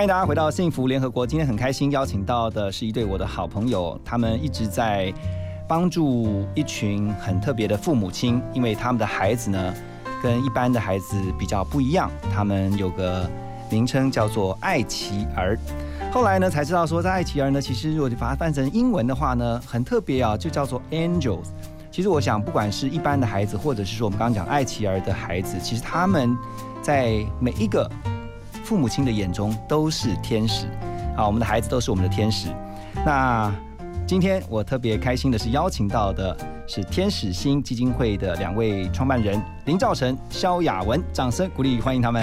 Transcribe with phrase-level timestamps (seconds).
[0.00, 1.26] 欢迎大家回到幸福联合国。
[1.26, 5.12] 今天很开心邀请到的是一对我的好朋友，他们一直在
[5.68, 9.74] 帮助一群很特别的父母亲，因为他们的孩子呢
[10.22, 13.30] 跟一般的孩子比较不一样，他们有个
[13.70, 15.58] 名称叫做爱奇儿。
[16.10, 21.48] 后来呢才知道说，在爱奇儿呢，其实如果把它翻成英文的话呢，很特别啊，就叫做 angels。
[21.90, 26.34] 其实我想，不管是一般的孩子，或者是说我们刚刚讲爱奇儿的孩子，其实他们
[26.80, 27.86] 在每一个
[28.70, 30.68] 父母亲的眼中都是天使。
[31.16, 32.54] 啊，我们的孩子都是我们的天使。
[33.04, 33.52] 那
[34.06, 36.36] 今天我特别开心的是邀请到的
[36.68, 42.22] 是天使星基金会的两位创办人林兆成、萧雅文，掌声鼓励欢迎他们。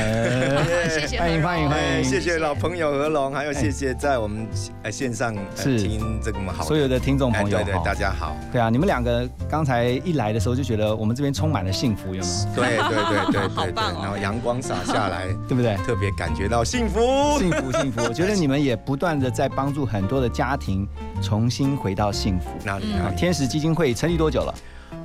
[0.89, 4.47] 谢谢欢迎欢迎欢迎，谢谢老朋友何龙，还有谢谢在我们
[4.81, 8.35] 呃线上呃是听这个么好所有的听众哎朋友对对，大家好。
[8.51, 12.55] 对啊，你们两个刚才一来的时候就觉得我们这边充满了幸福，有没有？
[12.55, 15.75] 对对对对对对， 然后阳光洒下来， 对不对？
[15.85, 17.37] 特别感觉到幸福。
[17.37, 20.87] 幸福 幸福，我觉得你们也不断的在帮助很多的家庭
[21.21, 22.49] 重新回到幸福。
[22.49, 23.15] 啊，哪里哪里？
[23.15, 24.53] 天使基金会成立多久了？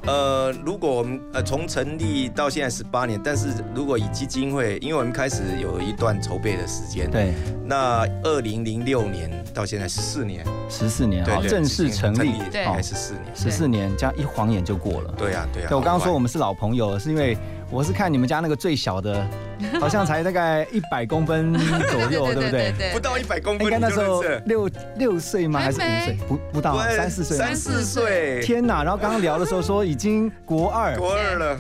[0.07, 7.33] 呃，如果我们呃从成立到现在十八年，但是如果以基金会，因为我们开始有一段筹备的时间，，对，
[7.65, 15.15] 那二零零六年到现在十四年，十四年，好，正式成立，对还十四年，十四年，这样一晃眼就过了。
[15.17, 15.69] 对呀对呀。
[15.69, 17.37] 对，我刚刚说我们们是老朋友了，是因为
[17.73, 19.27] 我是看你们家那个最小的，
[19.81, 22.75] 好像才大概一百公分左右，对不对？
[22.77, 25.59] 对不到一百公分，应该那时候六六岁吗？
[25.59, 26.19] 还是五岁？
[26.29, 27.37] 不不到三四岁。
[27.39, 28.85] 三四岁，天哪！
[28.85, 31.59] 然后刚刚聊的时候说已经国二，国二了。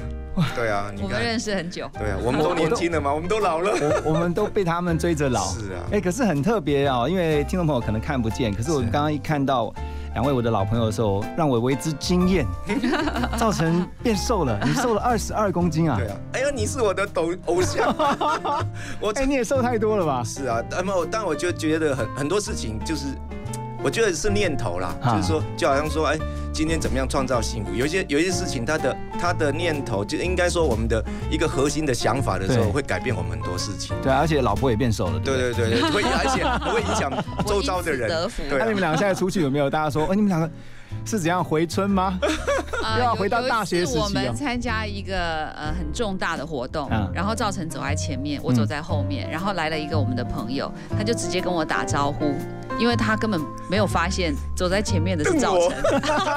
[0.55, 3.72] 对啊，我们认识很久，对啊，我们都年轻了嘛，我们都老了。
[4.05, 5.45] 我我们都被他们追着老。
[5.49, 9.72] 是啊，哎，可是很特别哦，因为听众朋友可能看不见，可是我是刚刚一看到
[10.15, 12.47] 两位我的老朋友的时候，让我为之惊艳，
[13.39, 15.97] 造成变瘦了，你瘦了二十二公斤啊！
[15.99, 17.95] 对啊，哎呀，你是我的偶偶像，
[19.01, 20.22] 我哎，你也瘦太多了吧？
[20.25, 23.06] 是啊，但我但我就觉得很很多事情就是，
[23.82, 26.19] 我觉得是念头啦，啊就是说，就好像说，哎，
[26.53, 27.75] 今天怎么样创造幸福？
[27.75, 33.97] 有一些有一些事情，他的他的念头，就应该说我们的一个核心的想法的时候，对会改变我们很多事情。
[34.03, 35.19] 对啊，而且老婆也变瘦了。
[35.19, 35.81] 对对不对。
[35.81, 37.10] 对会而且 会影响
[37.44, 38.09] 周遭的人。
[38.48, 39.69] 对啊那你们两个现在出去有没有？
[39.69, 40.48] 大家说，哎，你们两个
[41.04, 42.19] 是怎样回春吗？
[43.00, 52.34] 要回到大学时期啊有一次我们参加一个呃很重大的活动嗯，然后赵成走在前面，我走在后面，然后来了一个我们的朋友，他就直接跟我打招呼。
[52.78, 55.83] 因为他根本没有发现走在前面的是赵成，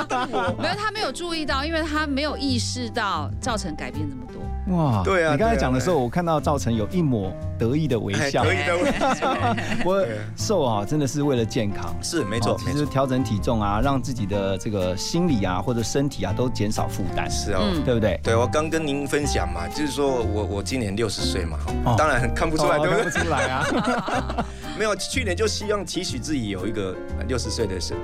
[0.62, 4.41] 没有他没有注意到，因为他没有意识到赵成改变这么多。
[4.68, 8.44] 哇，对啊你刚才讲的时候，我看到赵成有一抹得意的微哎笑。
[8.44, 9.38] 得意的微笑，
[9.86, 10.03] 我
[10.36, 11.96] 瘦啊，真的是为了健康。
[12.02, 17.59] 是没错哦其实调整体重啊，让自己的这个心理啊或者身体啊都减少负担，是哦。
[17.62, 18.20] 嗯对不对？
[18.24, 23.12] 对，我刚跟您分享嘛，就是说我我今年六十岁嘛，哦当然看不出来，哦对不对看？
[23.12, 24.46] 不出来啊。
[24.78, 26.96] 没有，去年就希望期许自己有一个
[27.28, 27.96] 六十岁的生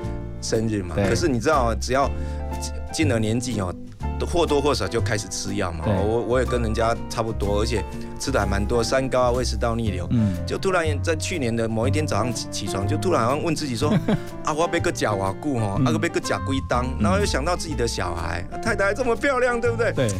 [0.42, 0.96] 生日嘛。
[0.96, 2.08] 可是你知道，只要
[2.62, 3.91] 进进了年纪哦，都
[4.26, 5.86] 或多或少就开始吃药嘛。
[5.88, 7.84] 我我也跟人家差不多，而且
[8.20, 10.08] 吃的还蛮多，三高啊、胃食道逆流。
[10.12, 13.90] 嗯，就突然在去年的某一天早上起起床，就突然好像问自己说：
[14.44, 19.92] 啊，我要被个假瓦固哦，嗯啊，被个假龟当，然后又想到自己的小孩，啊太太这么漂亮，对不对？
[19.94, 20.12] 对，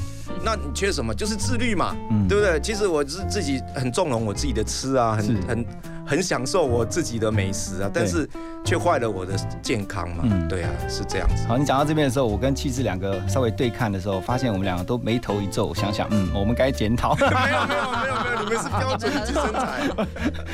[0.44, 1.14] 那你缺什么？
[1.14, 1.96] 就是自律嘛。
[2.10, 2.60] 嗯，对不对？
[2.60, 5.66] 其实我是自己很纵容我自己的吃啊，很很
[6.12, 8.30] 很享受我自己的美食啊，但是
[8.66, 10.26] 却坏了我的健康嘛。
[10.26, 11.46] 嗯对啊，是这样子。
[11.48, 17.16] 好，你讲到这边的时候，我跟气质两个稍微对看的时候，发现我们两个都眉头一皱，想想，嗯， 我们该检讨。
[17.16, 20.08] 没有没有没有没有，你们是标准的身材。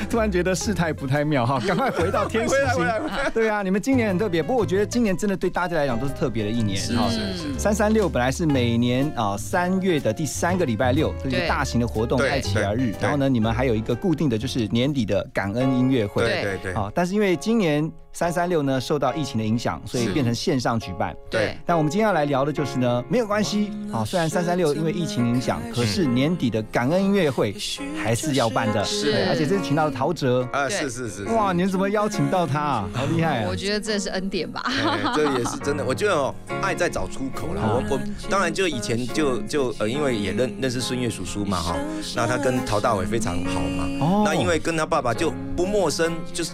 [0.08, 3.28] 突然觉得事态不太妙哈， 赶快回到天使星回来回来。
[3.30, 7.08] 对啊，你们今年很特别，不过我觉得今年真的对大家来讲都是特别的一年是哈。
[7.10, 12.94] 是是三三六本来是每年啊三月的第三个礼拜六，这是一个大型的活动，对爱奇儿日。
[13.00, 16.24] 然后呢，你们还有一个固定的就是年底的感恩音乐会。
[16.24, 21.14] 对对对好，但是因为今年三三六呢受到疫情的影响，所以变成线上举办。
[21.30, 24.04] 对，但我们今天要来聊的就是呢，没有关系啊。
[24.04, 27.54] 虽然三三六因为疫情影响，可是年底的感恩音乐会
[28.02, 32.88] 还是要办的，是而且这次请到了陶喆，啊，是是是，哇，你们怎么邀请到他啊？
[32.92, 33.54] 好厉害啊我！
[33.54, 34.62] 觉得这是恩典吧。
[34.64, 35.84] 哎，这也是真的。
[35.84, 37.62] 我觉得哦，爱在找出口了。
[37.62, 41.76] 我我当然就以前就就呃，因为也认认识孙悦叔叔嘛哈，
[42.16, 43.84] 那他跟陶大伟非常好嘛。
[44.00, 46.52] 哦那因为跟他爸爸就不陌生，就是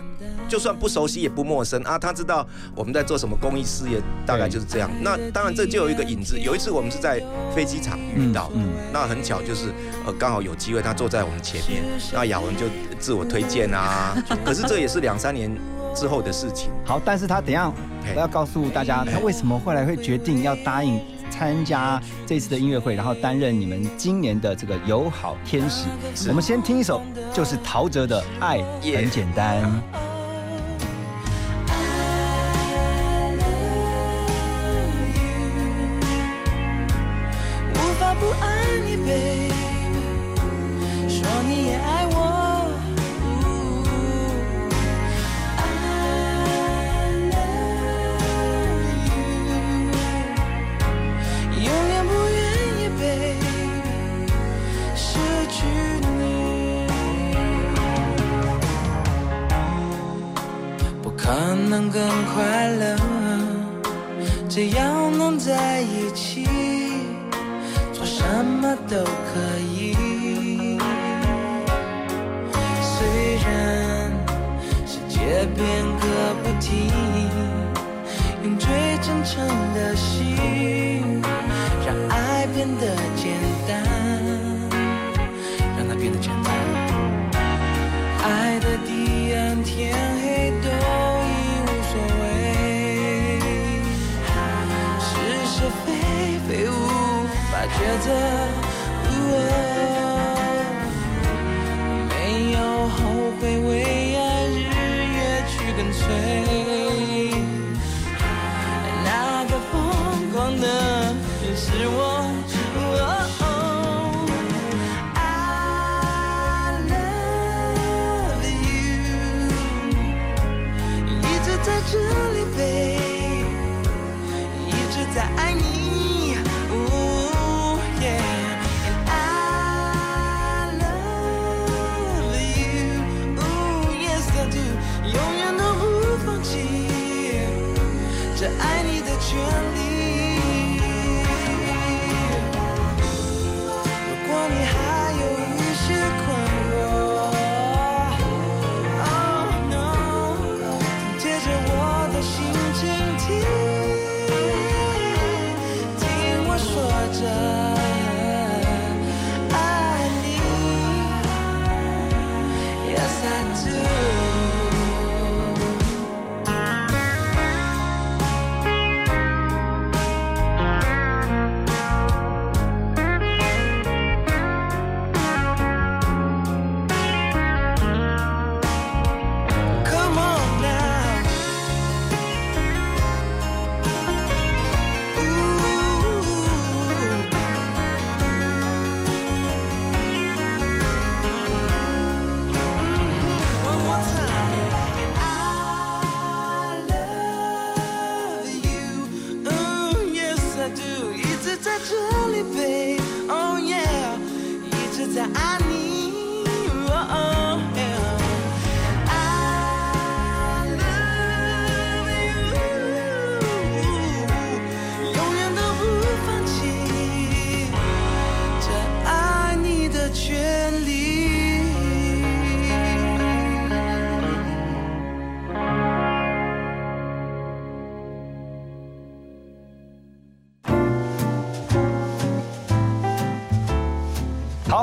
[0.54, 1.98] 就算不熟悉也不陌生啊。
[1.98, 2.46] 他知道
[2.76, 4.88] 我们在做什么公益事业，大概就是这样。
[5.02, 6.38] 那当然这就有一个影子。
[6.38, 7.20] 有一次我们是在
[7.52, 9.72] 飞机场遇到，嗯嗯那很巧就是
[10.06, 12.66] 呃刚好有机会他坐在我们前面，那雅文就
[13.00, 14.16] 自我推荐啊。
[14.44, 15.50] 可是这也是两三年
[15.92, 16.70] 之后的事情。
[16.84, 17.68] 好，但是他等一下
[18.14, 25.86] 我要告诉大家，他为什么后来会决定要答应参加这次的音乐会，然后担任你们今年的这个友好天使。
[26.28, 27.02] 我们先听一首，
[27.32, 28.62] 就是陶喆的《爱
[28.94, 29.60] 很简单》。
[29.66, 30.03] 无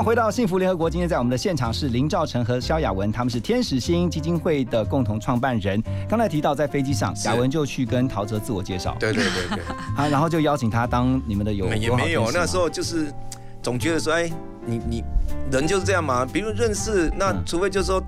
[0.02, 5.80] 好，回到幸福联合国，今天在我们的现场是林兆成和萧亚文，他们是天使星基金会的共同创办人。
[6.08, 9.64] 刚才提到在飞机上，是亚文就去跟陶喆自我介绍，对对对对。
[9.96, 13.12] 啊，然后就邀请他当你们的友也没有，那时候就是
[13.62, 14.28] 总觉得说，哎，
[14.66, 15.04] 你你
[15.52, 16.26] 人就是这样嘛。
[16.26, 18.02] 比如认识，那嗯除非就是说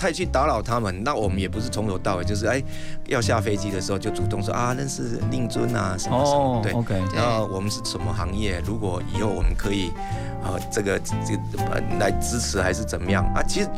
[0.00, 2.62] 太去打扰他们，那我们也不是从头到尾，就是哎
[3.06, 6.72] 要下飞机的时候就主动说啊，认识令尊啊什么什么，哦对。
[6.72, 8.62] ，OK，然后我们是什么行业？
[8.64, 9.90] 如果以后我们可以，
[10.42, 13.42] 呃，这个这个呃来支持还是怎么样啊？
[13.42, 13.68] 其实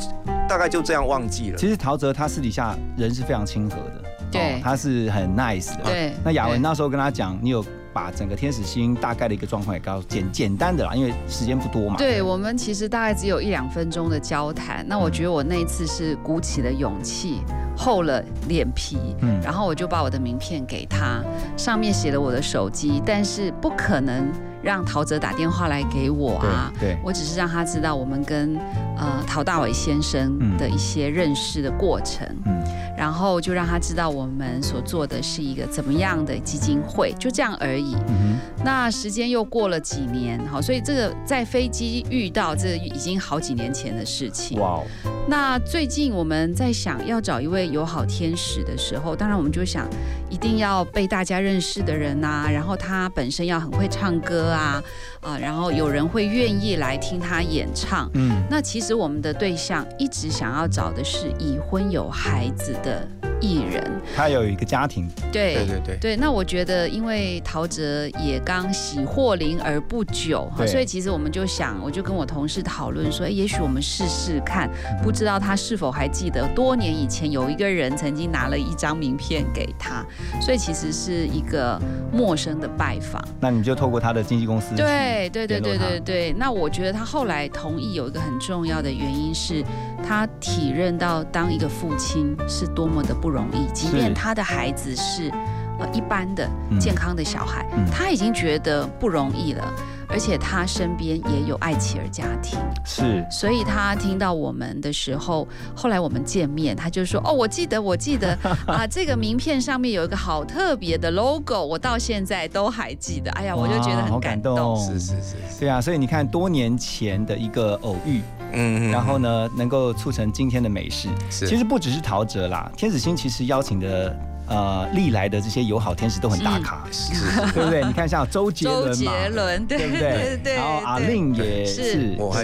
[0.49, 1.59] 大概就这样忘记了。
[1.59, 5.83] 其实陶喆他私底下人是非常亲和的，对他是很 nice 的。
[5.83, 11.97] 对那雅文那时候跟他讲，你有把整个天使星大概的一个状况也告诉简简单的啦，因为时间不多嘛。
[11.97, 17.41] 对我们其实大概只有一两分钟的交谈，那我觉得我那一次是鼓起了勇气，
[17.77, 19.41] 厚了脸皮，嗯。
[19.43, 21.23] 然后我就把我的名片给他，
[21.57, 24.31] 上面写了我的手机，但是不可能
[24.63, 26.73] 让陶喆打电话来给我啊。
[26.79, 26.99] 对对。
[27.05, 28.57] 我只是让他知道我们跟
[28.97, 32.63] 呃陶大伟先生的一些认识的过程，嗯
[33.03, 37.97] 然后就让他知道我们所做的是一个怎么样的基金会，就这样而已。
[38.07, 44.57] 嗯那时间又过了几年，好，所以这个在飞机遇到，这已经好几年前的事，情。
[44.61, 44.85] 哇哦，
[45.27, 49.89] 那最近我们在想要找一位友好天使的时候，当然我们就想，
[50.31, 54.81] 一定要被大家认识的人呐、然后他本身要很会唱歌啊，
[55.23, 58.11] 啊，然后有人会愿意来听他演唱。
[58.15, 63.07] 嗯，那其实我们的对象一直想要找的是已婚有孩子的
[63.41, 74.69] 艺人，他有一个家庭，对对对对，对，那我觉得，因为陶喆也刚喜获龄而不久，哈所以其实我们就想，我就跟我同事讨论说，哎，也许我们试试看，
[75.05, 80.05] 不知道他是否还记得多年以前有一个人曾经拿了一张名片给他，
[80.41, 81.81] 所以其实是一个
[82.13, 83.23] 陌生的拜访。
[83.41, 89.63] 那你就透过他的经纪公司，对对对对对对对，那我觉得他后来同意有一个很重要的原因是，
[90.07, 95.31] 他体认到当一个父亲是多么的不容易，即便他的孩子是
[95.79, 96.79] 呃一般的嗯。
[96.81, 97.85] 健康的小孩，嗯。
[97.91, 99.75] 他已经觉得不容易了，
[100.13, 108.39] 而且他身边也有爱妻儿家庭，是所以他听到我们的时候，后来我们见面，他就说：“哦，我记得，我记得
[108.69, 114.55] 啊，这个名片上面有一个好特别的 logo，我到现在都还记得。”哎呀，我就觉得很感动。
[114.55, 118.21] 动，是是是是，对啊，所以你看多年前的一个偶遇，
[118.53, 121.09] 嗯然后呢，能够促成今天的美事。
[121.31, 124.15] 其实不只是陶喆啦，天子星其实邀请的
[124.49, 127.83] 呃历来的这些友好天使都很大咖，是是对不对？
[127.85, 130.41] 你看像周杰 周杰伦对对不对对？
[130.45, 132.43] 对，然后阿对令也是是，我还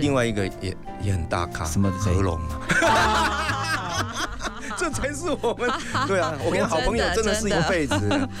[0.00, 2.60] 另外一个也也很大咖，什么谁何龙嘛。
[4.80, 5.70] 这才是我们
[6.08, 6.32] 对啊！
[6.42, 7.94] 我跟好朋友真的是一辈子。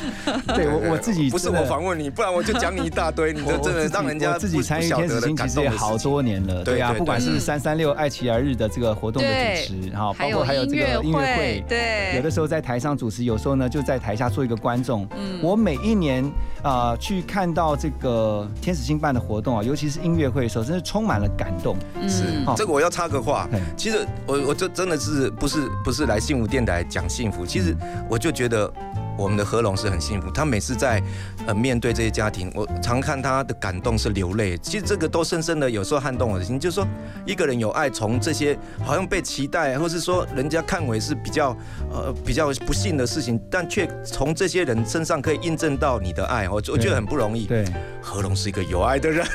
[0.56, 9.28] 对我我自己不是我访问你，不然我就讲你一大堆， 你这真的让人家自己参与天使星其实也好多年了，对啊，不管是对三三六爱奇儿日的这个活动的
[9.66, 15.06] 主持，哈，包括还有这个音乐会，对，有的时候在台上主持，有时候呢就在台下做一个观众。
[15.16, 15.38] 嗯。
[15.42, 16.24] 我每一年
[16.62, 21.76] 啊、呃去看到这个天使星办的活动啊，尤其是音乐会的时候，真是充满了感动。
[22.08, 23.46] 是好这个我要插个话。
[23.50, 27.76] 对，其实我我这真的是不是不是来幸福电台讲幸福，其实
[28.08, 28.72] 我就觉得。
[29.20, 31.02] 我们的何龙是很幸福，他每次在
[31.46, 34.56] 呃面对这些家庭，我常看他的感动是流泪。
[34.58, 36.86] 其实这个都深深的有时候撼动我的心，就是说
[37.26, 41.54] 一个人有爱，从这些好像被期待，或是说人家看为是比较
[41.92, 47.44] 呃比较不幸的事情，但却从这些人身上可以印证到你的爱，我我觉得很不容易。
[47.44, 47.64] 对，
[48.00, 49.26] 何龙是一个有爱的人，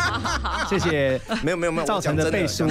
[0.68, 1.18] 谢谢。
[1.42, 2.66] 没有没有没有，造成的背书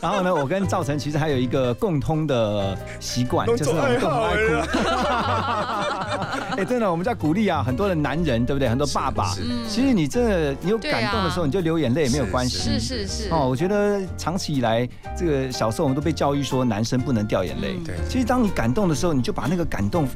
[0.00, 5.79] 然后呢，我跟赵晨其实还有一个共通的习惯，都就是我们共同爱哭。
[6.56, 8.68] 哎，真的，我们在鼓励啊，很多的男人，对不对？
[8.68, 9.34] 很多爸爸
[9.68, 12.58] 其实你真的你有感动的时候，啊你就流眼泪也没有关系。
[12.58, 17.76] 是是是，哦，我觉得长期以来，这个小时候我们都被教育说男生不能掉眼泪。
[17.78, 20.06] 嗯对其实当你感动的时候，你就把那个感动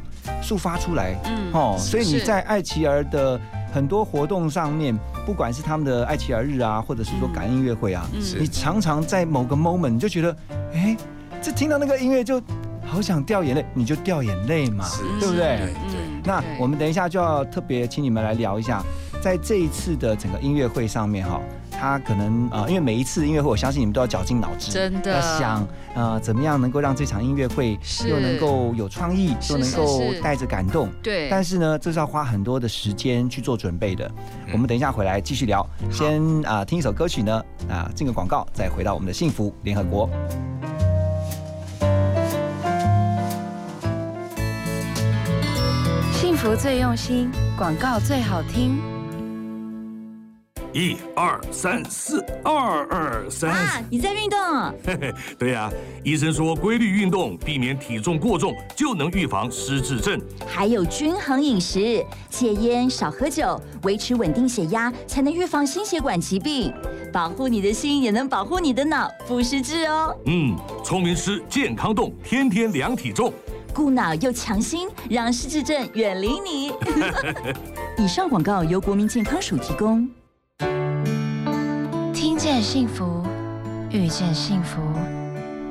[0.42, 1.14] 抒发出来。
[1.26, 3.40] 嗯哦，所以你在爱奇儿的
[3.72, 10.36] 很多活动上面，不管是他们的爱奇儿日啊，或者是说感恩音乐会啊，嗯你常常在某个 moment 你就觉得，
[10.74, 10.96] 哎，
[11.40, 12.40] 这听到那个音乐就
[12.86, 14.84] 好想掉眼泪，你就掉眼泪嘛，
[15.20, 15.58] 对不对？
[15.58, 16.00] 对对。
[16.00, 18.82] 嗯那我们等一下就要特别请你们来聊一下，
[19.20, 21.38] 在这一次的整个音乐会上面哈，
[21.70, 25.12] 他可能呃，因为每一次音乐会，我相信你们都要绞尽脑汁，真的。
[25.12, 30.88] 要想呃怎么样能够让这场音乐会又能够有创意，是又能够带着感动。
[31.02, 34.10] 对，但是呢，这是要花很多的时间去做准备的。
[34.50, 40.08] 我们等一下回来继续聊，先啊、听一首歌曲呢，啊、进个广告，再回到我们的幸福联合国。
[46.44, 48.78] 幸福最用心，广告最好听。
[50.74, 54.74] 一二三四，二二三啊，你在运动哦？
[55.38, 55.72] 对呀、
[56.02, 60.20] 医生说规律运动，避免体重过重，就能预防失智症。
[60.46, 66.70] 还有均衡饮食，戒烟少喝酒，维持稳定血压，才能预防心血管疾病。
[67.10, 70.14] 保护你的心，也能保护你的脑，不失智哦。
[70.26, 73.32] 嗯，聪明吃，健康动，天天量体重。
[73.74, 76.72] 顾脑又强心，让失智症远离你。
[77.98, 80.08] 以上广告由国民健康署提供。
[82.12, 83.22] 听见幸福，
[83.90, 84.80] 遇见幸福。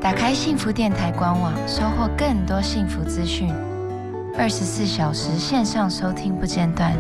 [0.02, 3.50] 打开幸福电台官网，收获更多幸福资讯。
[4.38, 6.92] 二十四小时线上收听不间断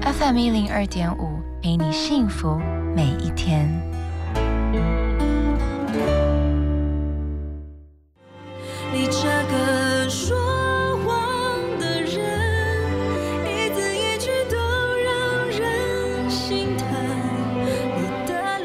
[0.00, 2.58] ，FM 一零二点五，陪你幸福
[2.96, 3.91] 每一天。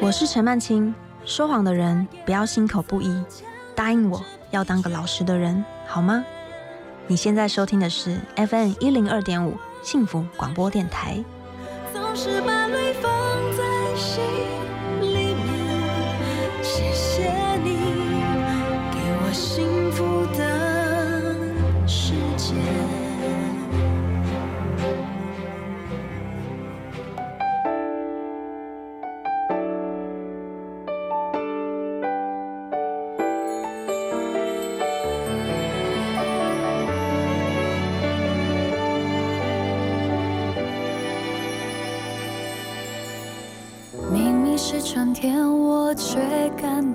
[0.08, 0.96] 我是陈曼青，
[1.26, 3.22] 说谎的人不要心口不一，
[3.76, 6.24] 答应我要当个老实的人，好吗？
[7.08, 11.22] 你现在收听的是 FM 一零二点五幸福广播电台。
[11.92, 12.68] 总是把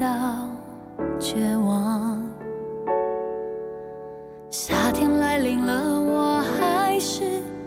[0.02, 0.09] 到
[1.21, 2.21] 绝望。
[4.50, 7.23] 夏天来临了，我还是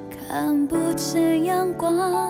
[0.10, 2.25] 看不见阳光。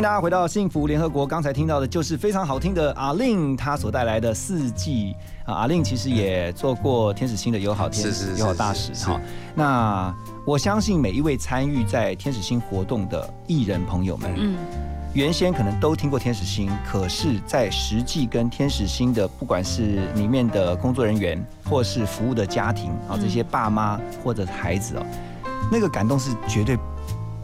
[0.00, 1.26] 迎大家回到幸福联合国。
[1.26, 5.52] 刚才听到的就是非常好听的阿令他所带来的四季啊。
[5.52, 9.20] 阿令其实也做过天使星的友好是是友好大使哈。
[9.54, 10.14] 那
[10.46, 14.56] 我相信每一位参与在天使星活动的艺人朋友们，嗯，
[15.12, 25.04] 原先可能都听过天使星，可是，在实际跟天使星的不管是里面的工作人员，或是服务的家庭啊，这些爸妈或者孩子哦，
[25.70, 26.78] 那个感动是绝对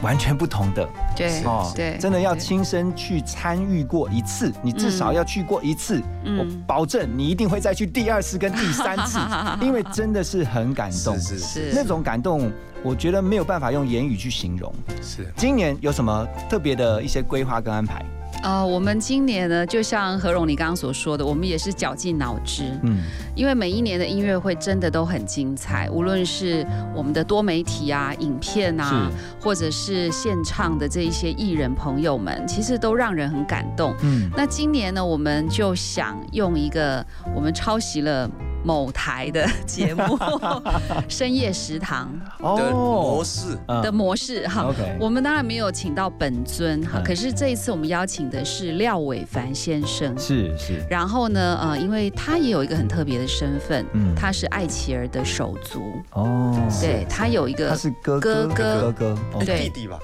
[0.02, 0.88] 完全不同的。
[1.14, 9.18] 对哦，对，真的要亲身去参与过一次，你至少要去过一次，嗯我保证你一定会再去第二次跟第三次，
[9.60, 12.50] 因为真的是很感动，是是是那种感动，
[12.82, 14.72] 我觉得没有办法用言语去形容。
[15.02, 18.04] 是今年有什么特别的一些规划跟安排？
[18.42, 22.98] 呃，我们今年呢，就像何荣你刚刚所说的，我们也是绞尽脑汁，嗯，
[23.34, 33.92] 因为每一年的音乐会真的都很精彩，无论是我们的多媒体啊、影片啊，或者是现场的这一些艺人朋友们，其实都让人很感动。
[34.02, 38.30] 嗯，那今年呢，我们就想用一个我们抄袭了
[38.66, 40.02] 某台的 节目
[41.08, 42.10] 《深夜食堂。
[42.40, 44.62] 的模式，嗯》的模式哈。
[44.62, 47.04] OK，我们当然没有请到本尊哈，嗯。
[47.04, 50.18] 可是这一次我们邀请的是廖伟凡先生。
[50.18, 54.12] 是是，然后呢，呃，因为他也有一个很特别的身份，嗯。
[54.16, 58.80] 他是艾琪儿的手足，哦，对他有一个他是哥哥哥哥。
[58.80, 59.44] 哥哥，哦。
[59.44, 59.60] 对。
[59.60, 59.96] 弟弟吧，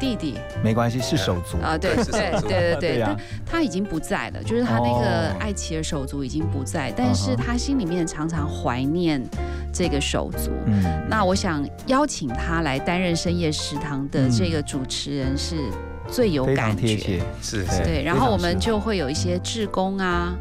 [0.00, 0.34] 弟弟。
[0.62, 1.58] 没关系，是手足。
[1.58, 5.36] 啊，对对对对对对，对呀但他已经不在了，就是他那个哦。
[5.40, 9.22] 艾琪儿手足已经不在，但是他心里面常常怀念
[9.72, 10.50] 这个手足。
[10.66, 15.56] 嗯，那我想邀请他来担任深夜食堂的嗯这个主持人是
[16.08, 20.34] 最有感觉，，是对是，对，然后我们就会有一些志工啊，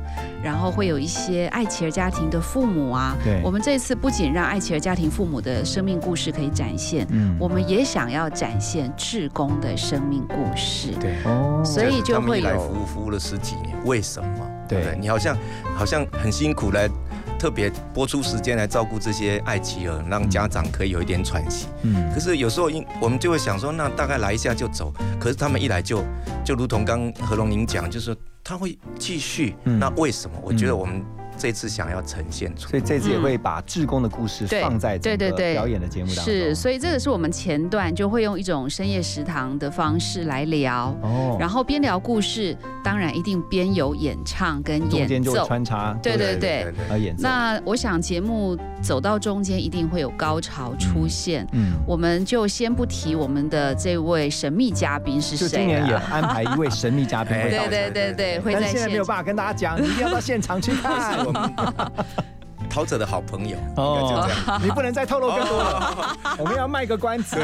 [0.43, 3.15] 然后会有一些爱琪儿家庭的父母啊。
[3.23, 3.41] 对。
[3.43, 7.35] 我们这次不仅让爱琪儿家庭父母的生命故事可以展现，嗯。
[7.39, 10.89] 我们也想要展现志工的生命故事。
[10.99, 11.15] 对。
[11.25, 14.49] 哦，所以就他们一来会有服务服务了十几年，为什么？
[14.67, 14.97] 对？
[14.99, 15.37] 你好像
[15.75, 16.89] 好像很辛苦来
[17.43, 21.67] 特别播出时间来照顾这些爱妻儿，让家长可以有一点喘息。
[21.81, 24.93] 嗯可是有时候因我们就会想说，那大概来一下就走。
[25.19, 26.05] 可是他们一来就
[26.45, 29.57] 就如同刚何龙您讲，就是他会继续。
[29.65, 30.37] 嗯那为什么？
[30.41, 31.03] 我觉得我们
[31.37, 36.25] 这次想要呈现出所以这次也会把志工的故事放在整个对对对表演的节目当中。
[36.25, 45.47] 是，所以这个是我们前段就会用一种深夜食堂的方式来聊，哦，然后边聊故事，当然一定边有演唱跟演中间就会奏。
[45.47, 46.73] 穿插对对对。
[46.89, 47.23] 和演奏。
[47.23, 55.93] 那我想节目走到中间一定会有高潮出现，嗯，我们就先不提我们的这位神秘嘉宾是谁就今年也。
[56.13, 57.93] 安排一位神秘嘉宾会到 对场。
[57.93, 62.23] 对对对，会在但现在没有办法跟大家讲，你一定要到现场去看 哈哈哈哈哈
[62.73, 63.55] 陶喆的好朋友。
[63.75, 64.61] 哦应该就这样。
[64.63, 67.35] 你不能再透露更多了， 我们要卖个关子。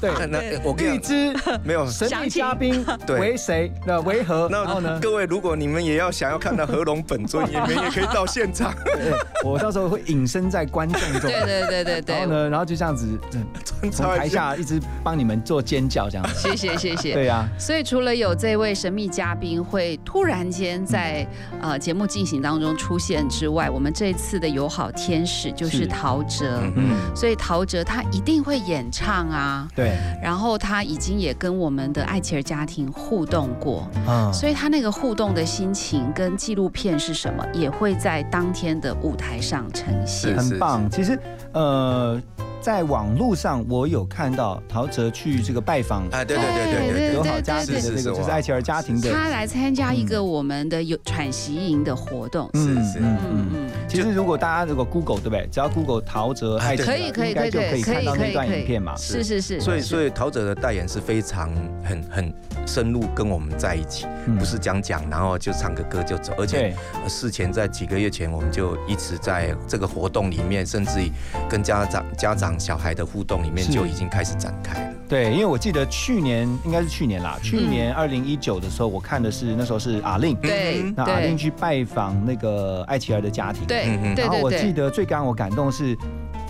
[0.00, 3.70] 对那我跟你预讲，知没有神秘嘉宾对为谁？
[3.86, 4.48] 那为何？
[4.50, 4.98] 然后呢？
[5.00, 8.72] 各位，如果你们也要想要看到何龙本尊，你们也可以到现场。
[8.84, 9.12] 对
[9.44, 11.20] 我到时候会隐身在观众中。
[11.22, 16.34] 对对对对对然后呢，然后就这样子，嗯从台下一直帮你们做尖叫这样子。
[16.34, 17.14] 谢谢谢谢。
[17.14, 21.26] 对呀，所以除了有这位神秘嘉宾会突然间在
[21.60, 29.68] 呃节目进行当中出现之外，我们这次的友好天使就是是陶喆，嗯，所以陶喆他一定会演唱啊。
[29.74, 40.36] 对，然后他已经也跟我们的艾琪儿家庭互动过，嗯，所以他那个互动的心情跟纪录片是什么，也会在当天的舞台上呈现。
[40.36, 40.88] 很棒。
[40.90, 41.18] 其实，
[41.52, 42.20] 呃，
[42.60, 49.12] 在网络上我有看到陶喆去这个拜访哎，对对对对对友好家庭的这个，就是爱琪儿家庭的。
[49.12, 52.50] 他来参加一个我们的有喘息营的活动。
[52.54, 55.48] 是是嗯嗯嗯，其实如果大家如果 Google 对不对？
[55.50, 58.94] 只要 Google 陶喆爱琪儿，可以可以可以应该就可以可以看到那段可以可以影片嘛。
[58.96, 61.50] 是是是，所以所以陶喆的代言是非常
[61.82, 62.34] 很很
[62.66, 66.74] 深入跟我们在一起，嗯不是讲讲然后就唱个歌就走，而且
[67.08, 71.10] 事前在几个月前我们就一直在这个活动里面，甚至于
[71.48, 74.94] 跟家长家长小孩的互动里面就已经开始展开了。
[75.08, 77.42] 对，因为我记得去年应该是去年啦，嗯。
[77.42, 85.96] 去年二零一九的时候，我看的是那时候是阿令，对嗯那阿令去拜访那个艾琪儿的家庭，对然后我记得最让我感动是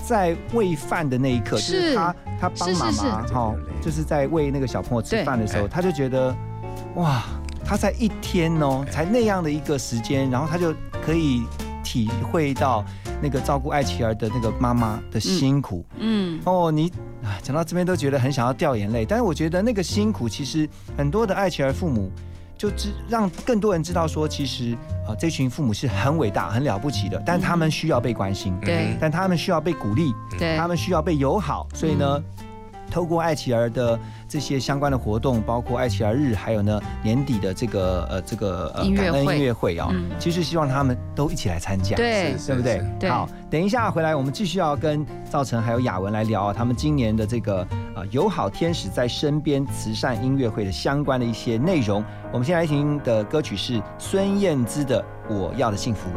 [0.06, 6.36] 在喂饭的那一刻，就是是他他帮妈妈哈，就是在喂那个小朋友吃饭的时候，哎他就觉得
[6.96, 7.22] 哇，
[7.64, 11.44] 他在一天哦，才那样的一个时间，然后他就可以
[11.82, 12.84] 体会到
[13.22, 15.84] 那个照顾艾琪儿的那个妈妈的辛苦。
[15.98, 16.90] 嗯哦，你
[17.22, 22.10] 啊讲到这边都觉得很想要掉眼泪，但是我觉得那个辛苦，其实很多的艾琪儿父母
[22.56, 24.72] 就知让更多人知道说，其实
[25.06, 32.22] 啊、呃这群父母是很伟大、很了不起的，但他们需要被关心，对但他们需要被鼓励，对他们需要被友好，所以呢。
[32.90, 33.98] 透过爱琪儿的
[34.28, 41.96] 这些相关的活动，包括爱琪儿日，还有呢年底的这个呃这个呃感恩音乐会啊、嗯其实希望他们都一起来参加。
[41.96, 42.82] 对是对不对？
[42.98, 47.62] 对好，等一下回来，我们继续要跟赵晨还有雅文来聊啊，他们今年的这个
[47.94, 52.04] 啊友好天使在身边慈善音乐会的相关的一些内容。
[52.32, 55.02] 我们先来听的歌曲是孙燕姿的
[55.34, 56.08] 《我要的幸福》。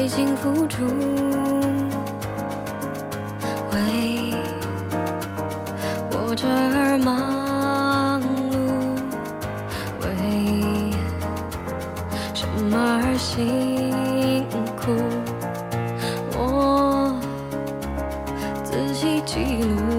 [0.00, 0.84] 爱情付出，
[3.72, 4.32] 为
[6.12, 8.28] 我这儿忙碌，
[10.00, 10.06] 为
[12.32, 14.94] 什么而辛苦？
[16.38, 17.12] 我
[18.62, 19.97] 仔细记录，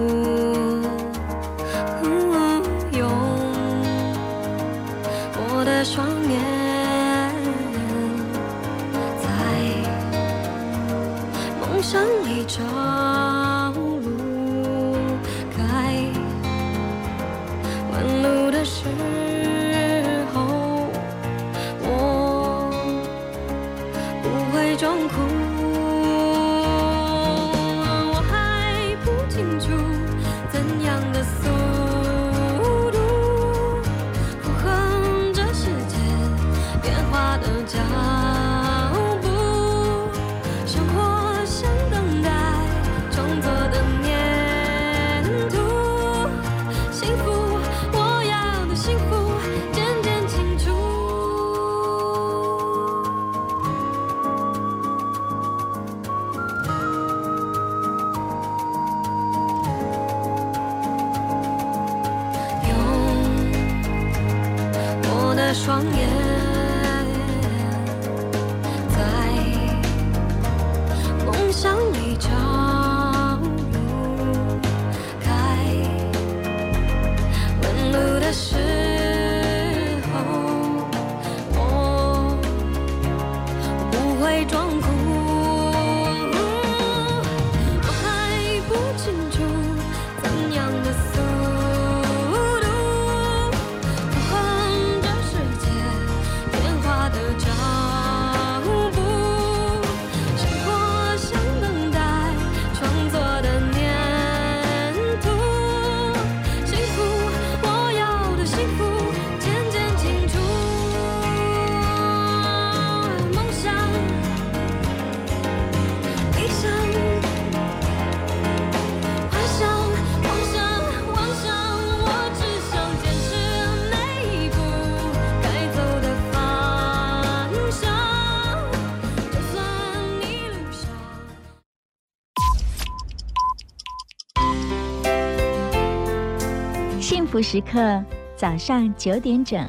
[137.40, 138.04] 福时刻，
[138.36, 139.66] 早上九点整。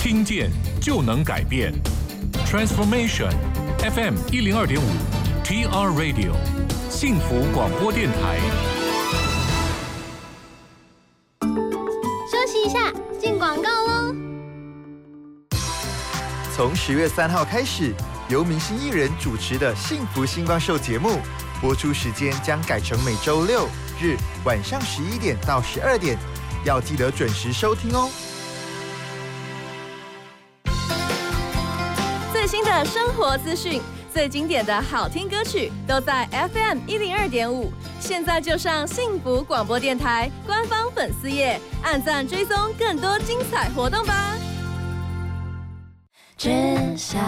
[0.00, 1.74] 听见就能改变
[2.46, 3.30] ，Transformation
[3.78, 4.84] FM 一零二点五
[5.44, 6.32] ，TR Radio
[6.88, 8.38] 幸福广播电台。
[11.42, 14.14] 休息一下，进广告喽。
[16.56, 17.92] 从十月三号开始，
[18.28, 21.18] 由明星艺人主持的《幸福星光秀》节目
[21.62, 23.66] 播出时间将改成每周六
[23.98, 26.18] 日晚上十一点到十二点，
[26.62, 28.10] 要记得准时收听哦。
[32.30, 33.80] 最新的生活资讯，
[34.12, 37.72] 最经典的好听歌曲，都在 FM 一零二点五。
[37.98, 44.34] 现在就上幸福广播电台官方粉丝页，按赞追踪更多精彩活动吧。
[46.38, 47.20] 只想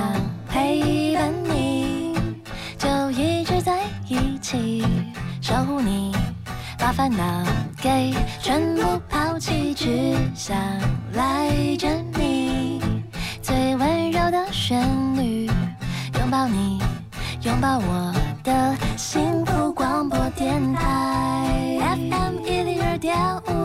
[0.49, 2.15] 陪伴你，
[2.79, 4.85] 就一直在一起，
[5.43, 6.15] 守护你，
[6.79, 7.45] 把烦恼
[7.83, 10.57] 给全部抛弃，只想
[11.15, 12.81] 赖着你，
[13.43, 14.81] 最温柔的旋
[15.17, 15.47] 律，
[16.21, 16.81] 拥抱你，
[17.43, 21.49] 拥抱我的幸福广播电台。
[21.81, 23.17] FM 一零二点
[23.49, 23.60] 五。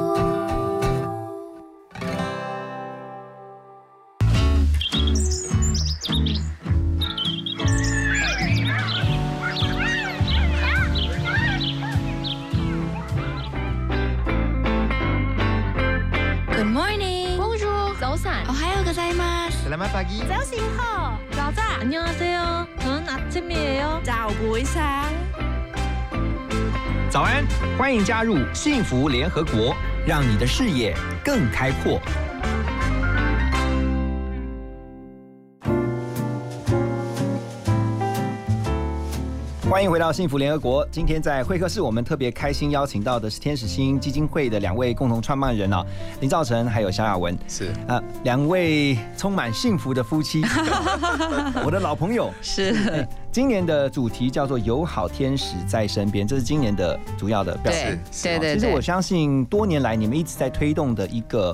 [19.84, 19.84] ます.
[19.84, 20.22] Selamat pagi.
[20.28, 22.66] 早醒好，早早 안녕하세요.
[22.80, 25.10] 저는 아침이에요.早不sáng。
[27.10, 27.44] 早安，
[27.76, 29.74] 欢迎加入幸福联合国，
[30.06, 32.00] 让你的视野更开阔。
[39.75, 40.87] 欢迎回到幸福联合国。
[40.89, 45.85] 今天在会客室，我们特别开心邀请到的是天使星基金会的两位共同创办人啊，
[46.21, 47.37] 林兆成还有萧亚文。
[47.45, 50.41] 是啊，两位充满幸福的夫妻，
[51.65, 52.31] 我的老朋友。
[52.41, 58.01] 是哎今年的主题叫做“友好天使在身边”，这是今年的主要的表现。
[58.23, 61.53] 对对对对其实我相信多年来你们一直在推动的一个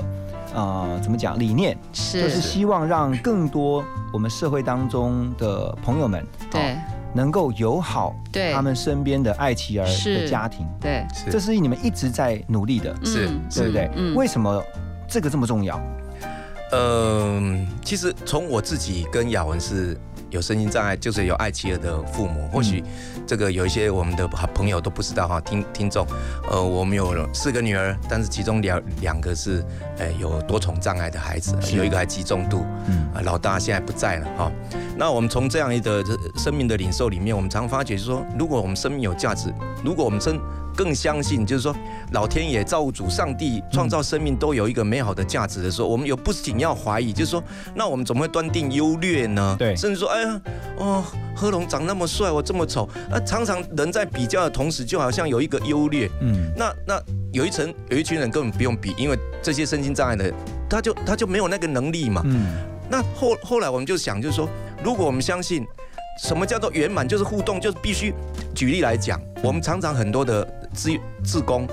[0.53, 6.80] 呃，怎么讲理念，是就是希望让更多我们社会当中的朋友们，对哦
[7.13, 8.53] 能够友好对。
[8.53, 10.67] 他们身边的爱妻儿的家庭。
[10.79, 13.89] 对，这是你们一直在努力的，是嗯对不对？
[13.95, 14.15] 嗯。
[14.15, 14.63] 为什么
[15.07, 15.79] 这个这么重要？
[16.73, 19.97] 嗯，其实从我自己跟雅文是
[20.31, 22.83] 有身心障碍，就是有爱妻儿的父母，或许
[23.27, 26.07] 这个有一些我们的好朋友都不知道哈，听听众，
[26.49, 29.63] 呃，我们有四个女儿，但是其中两两个是
[29.99, 33.11] 呃有多重障碍的孩子，有一个还极重度，嗯。
[33.13, 34.49] 啊，老大现在不在了哈。
[34.95, 36.01] 那我们从这样一个
[36.37, 40.39] 生命的领受里面，我们常发觉就是说，如果我们生命有价值，如果我们真
[40.75, 41.75] 更相信，就是说
[42.11, 47.43] 老天爷、造物主、上帝创造生命都有一个美好的价值的时候，我们有不仅要怀疑，就是说，
[47.75, 49.55] 那我们怎么会断定优劣呢？
[49.59, 50.41] 对甚至说，哎呀，
[50.77, 51.03] 哦，
[51.35, 56.09] 贺龙长那么帅，我这么丑，啊，常常人在比较的同时，就好像有一个优劣。
[56.21, 60.33] 嗯，那那有一层有一群人根本不用比，因为这些身心障碍的，
[60.69, 62.21] 他就他就没有那个能力嘛。
[62.25, 62.47] 嗯，
[62.89, 64.49] 那后后来我们就想，就是说，
[64.83, 65.65] 如果我们相信
[66.21, 68.13] 什么叫做圆满，就是互动，就是必须。
[68.53, 70.91] 举例来讲，我们常常很多的自
[71.23, 71.67] 自工，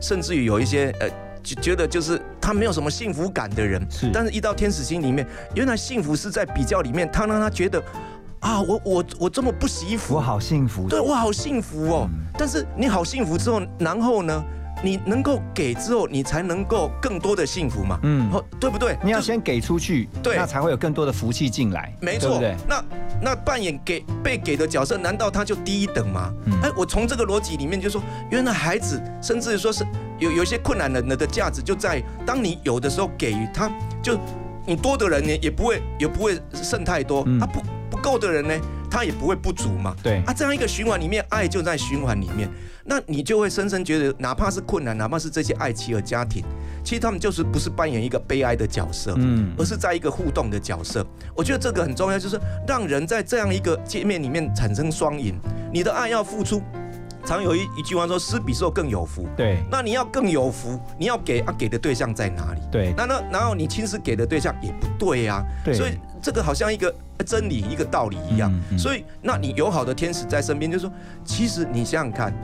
[0.00, 1.08] 甚至于有一些呃。
[1.42, 7.82] 就觉得就是他没有什么幸福感的人，是但是一到天使心里面，原来幸福是在比较里面，他让他觉得
[8.40, 10.86] 啊，我我我这么不惜福，我好幸福。
[10.86, 12.10] 对我好幸福哦。
[12.36, 14.44] 但是你好幸福之后，然后呢，
[14.82, 18.96] 你能够给之后，你才能够更多的幸福嘛，嗯，哦，对不对？
[19.04, 20.36] 你要先给出去，对。
[20.36, 22.56] 那才会有更多的福气进来，没错，对不对？
[22.68, 22.84] 那
[23.22, 26.32] 那扮演给被给的角色，难道他就低一等吗？
[26.46, 26.60] 嗯。
[26.62, 29.84] 哎，我从这个逻辑里面就说，原来孩子，甚至说是
[30.18, 33.70] 有有一些困难人的的价值就在于，当你有的时候给予他，
[34.02, 34.18] 就
[34.66, 37.38] 你多的人呢也不会也不会剩太多，嗯。
[37.38, 38.54] 他不不够的人呢，
[38.90, 39.94] 他也不会不足嘛。
[40.02, 42.48] 对啊，这样一个循环里面，爱就在循环里面，
[42.84, 46.42] 那你就会深深觉得，哪怕是困难，哪怕是这些爱妻和家庭，
[46.82, 51.06] 其实他们就是不是扮演一个悲哀的角色，嗯而是在一个互动的角色。
[51.34, 55.38] 我觉得这个很重要，就是让人在这样一个界面里面产生双赢。
[55.72, 56.60] 你的爱要付出，
[57.24, 59.26] 常有一一句话说，施比受更有福。
[59.36, 62.60] 对那你要更有福，你要给啊，给的对象在哪里？
[62.70, 66.94] 对那那然后你亲自给的对象也不对呀、对所以这个好像一个
[67.26, 68.52] 真理、一个道理一样。
[68.52, 70.92] 嗯嗯所以，那你友好的天使在身边，就是说，
[71.24, 72.34] 其实你想想看，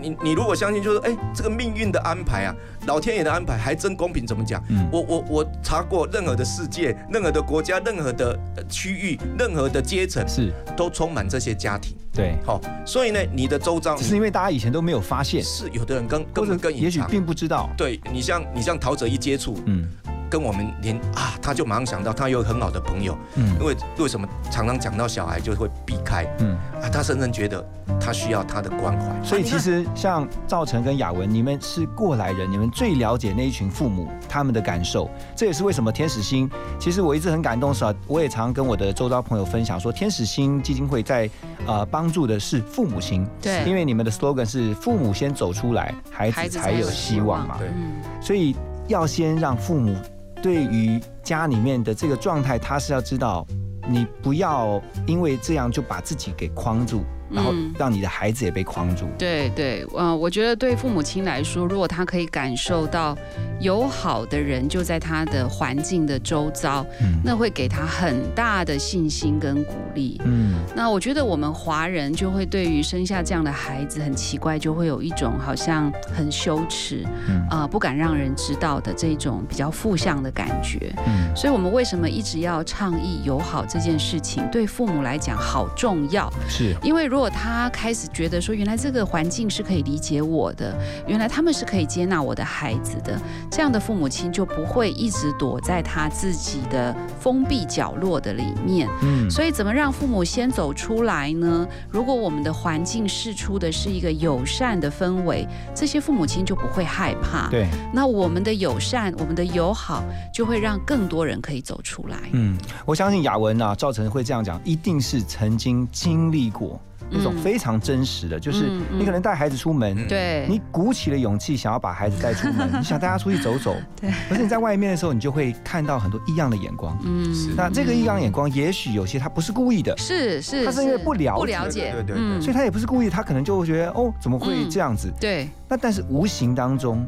[0.00, 2.54] 你你如果相信，就是哎，这个命运的安排啊，
[2.86, 4.26] 老天爷的安排还真公平。
[4.26, 4.62] 怎么讲？
[4.68, 11.96] 嗯我我我查过，任何的世界、任何的国家、任何的呃区域、任何的阶层，是都充满这些家庭。
[12.12, 17.68] 对，好，所以呢，你的周遭只是因为大家以前都没有发现，是有的人跟根或者本跟也许并不知道。
[17.76, 19.88] 对你像你像陶喆一接触，嗯
[20.30, 23.50] 跟我们连啊，他就马上想到他有很好的朋友，嗯。
[23.58, 27.62] 因为为什么常常讲到小孩就会避开，嗯，啊，他深深觉得
[28.00, 35.10] 他需要他的关怀，所以其实像赵晨跟雅文，你们是过来人，你们最了解那一群父母他们的感受。
[35.36, 41.28] 这也是为什么天使星，其实我一直很感动是啊，我也常跟我的周遭朋友分享说，天使星基金会在
[41.66, 43.64] 呃帮助的是父母亲，对。
[43.66, 48.54] 因为你们的 slogan 是父母先走出来，孩子才有希望嘛，对，嗯，所以
[48.86, 49.96] 要先让父母
[50.42, 53.46] 对于家里面的这个状态，他是要知道，
[53.88, 59.06] 你不要因为这样就把自己给框住，然后嗯让你的孩子也被框住。
[59.18, 63.16] 对对，嗯、我觉得对父母亲来说，如果他可以感受到
[63.60, 70.20] 有好的人就在他的环境的周遭，嗯那会给他很大的信心跟鼓励。
[70.24, 80.92] 嗯那我觉得我们华人就会对于生下这样的孩子很奇怪，就会有一种好像很羞耻，嗯啊、不敢让人知道的这种比较负向的感觉。
[81.06, 86.32] 嗯所以，我们为什么一直要倡议友好这件事情，对父母来讲好重要？
[86.48, 90.74] 是因为如果他开始觉得说，原来这个环境是可以理解我的，
[91.06, 98.88] 原来他们是可以接纳我的孩子的，这样的父母亲就不会一直躲在他自己的封闭角落的里面。
[99.02, 101.66] 嗯所以，怎么让父母先走出来呢？
[101.90, 107.48] 如果我们的环境释出的是一个友善的氛围，这些父母亲就不会害怕。
[107.48, 112.16] 对，那我们的友善，我们的友好，就会让更多人可以走出来。
[112.32, 117.38] 嗯，我相信雅文啊，赵晨会这样讲，一定是曾经经历过那种嗯。
[117.42, 120.46] 非常真实的，就是你可能带孩子出门，对。
[120.48, 126.98] 你鼓起了勇气想要把孩子带出门， 你想带他出去走走，对，可是你在外面的时候，你就会看到很多异样的眼光。
[127.04, 132.40] 嗯，那这个异样眼光，也许有些他不是故意的，是是，他是因为不了解不了解，对对对嗯。
[132.40, 135.12] 所以他也不是故意，他可能就会觉得哦，怎么会这样子？
[135.20, 135.48] 对。
[135.68, 137.06] 那但是无形当中，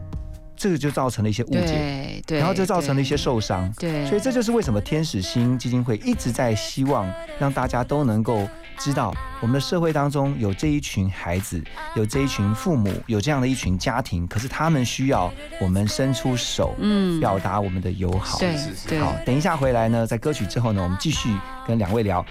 [0.56, 3.70] 这个就造成了一些误解，对对，然后就造成了一些受伤。
[3.78, 8.48] 对，所以这就是为什么天使星基金会一直在希望让大家都能够
[8.82, 11.62] 知道，我们的社会当中有这一群孩子，
[11.94, 18.40] 有这一群父母，有这样的一群家庭，可是他们需要我们伸出手，嗯表达我们的友好。
[18.40, 18.56] 对
[18.88, 21.32] 对好，等一下回来呢，在歌曲之后呢，我们继续
[21.64, 22.26] 跟两位聊。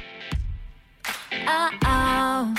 [1.47, 2.53] 哦哦，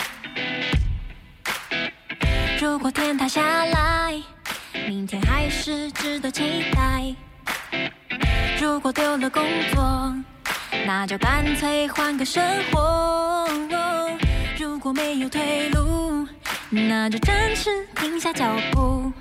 [2.59, 4.15] 如果天塌下来，
[4.89, 7.15] 明天还是值得期待。
[8.59, 10.15] 如果丢了工作，
[10.87, 13.49] 那就干脆换个生活。
[14.59, 16.27] 如果没有退路，
[16.71, 19.13] 那就暂时停下脚步。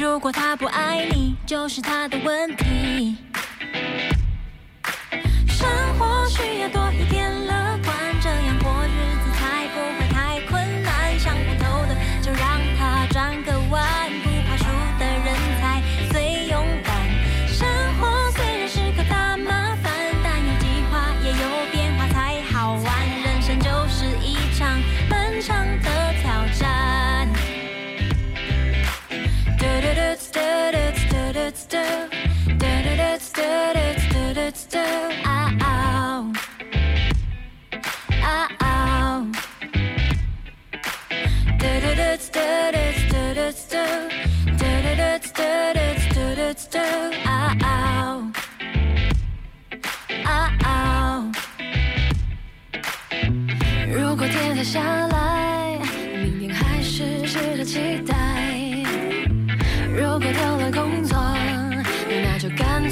[0.00, 3.16] 如果他不爱你，就是他的问题。
[5.48, 5.68] 生
[5.98, 7.30] 活需要多一点
[31.70, 32.08] still,
[32.58, 35.69] do do do do do do do do.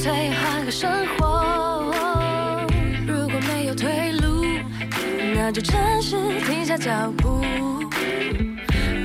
[0.09, 1.85] 再换个生活。
[3.07, 4.43] 如果没有退路，
[5.35, 7.45] 那就暂时停下脚步。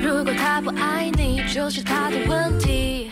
[0.02, 3.12] 如果他不爱你，就是他的问题。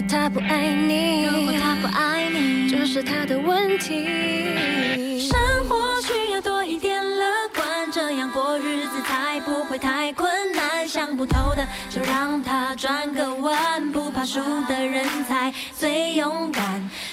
[0.00, 5.28] 果他不爱你，如果他不爱你，这是他的问题。
[5.28, 5.38] 生
[5.68, 10.88] 活需要多一点乐观，这样过日子才不会太困难。
[10.88, 16.64] 想不透的就让他转个弯，不怕输的人才最勇敢。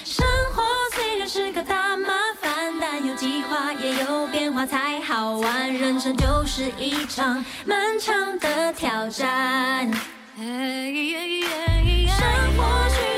[0.06, 0.62] 生活
[0.94, 2.08] 虽然是个大麻
[2.40, 5.74] 烦，但有计划也有变化才好玩。
[5.74, 9.90] 人生就是一场漫长的挑战。
[10.38, 10.46] 生
[12.56, 13.17] 活需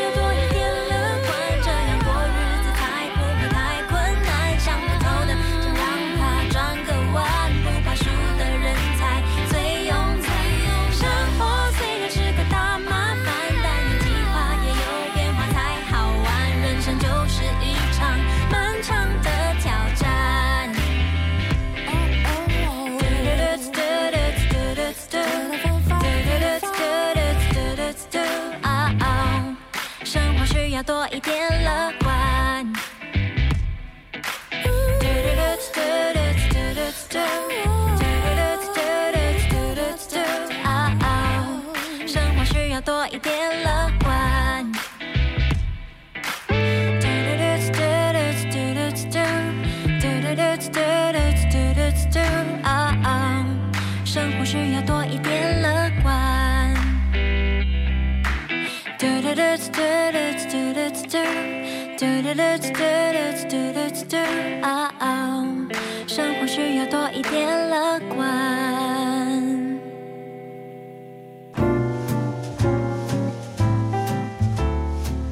[30.82, 31.99] 多一点了。
[66.06, 69.80] 生活需要多一点乐观。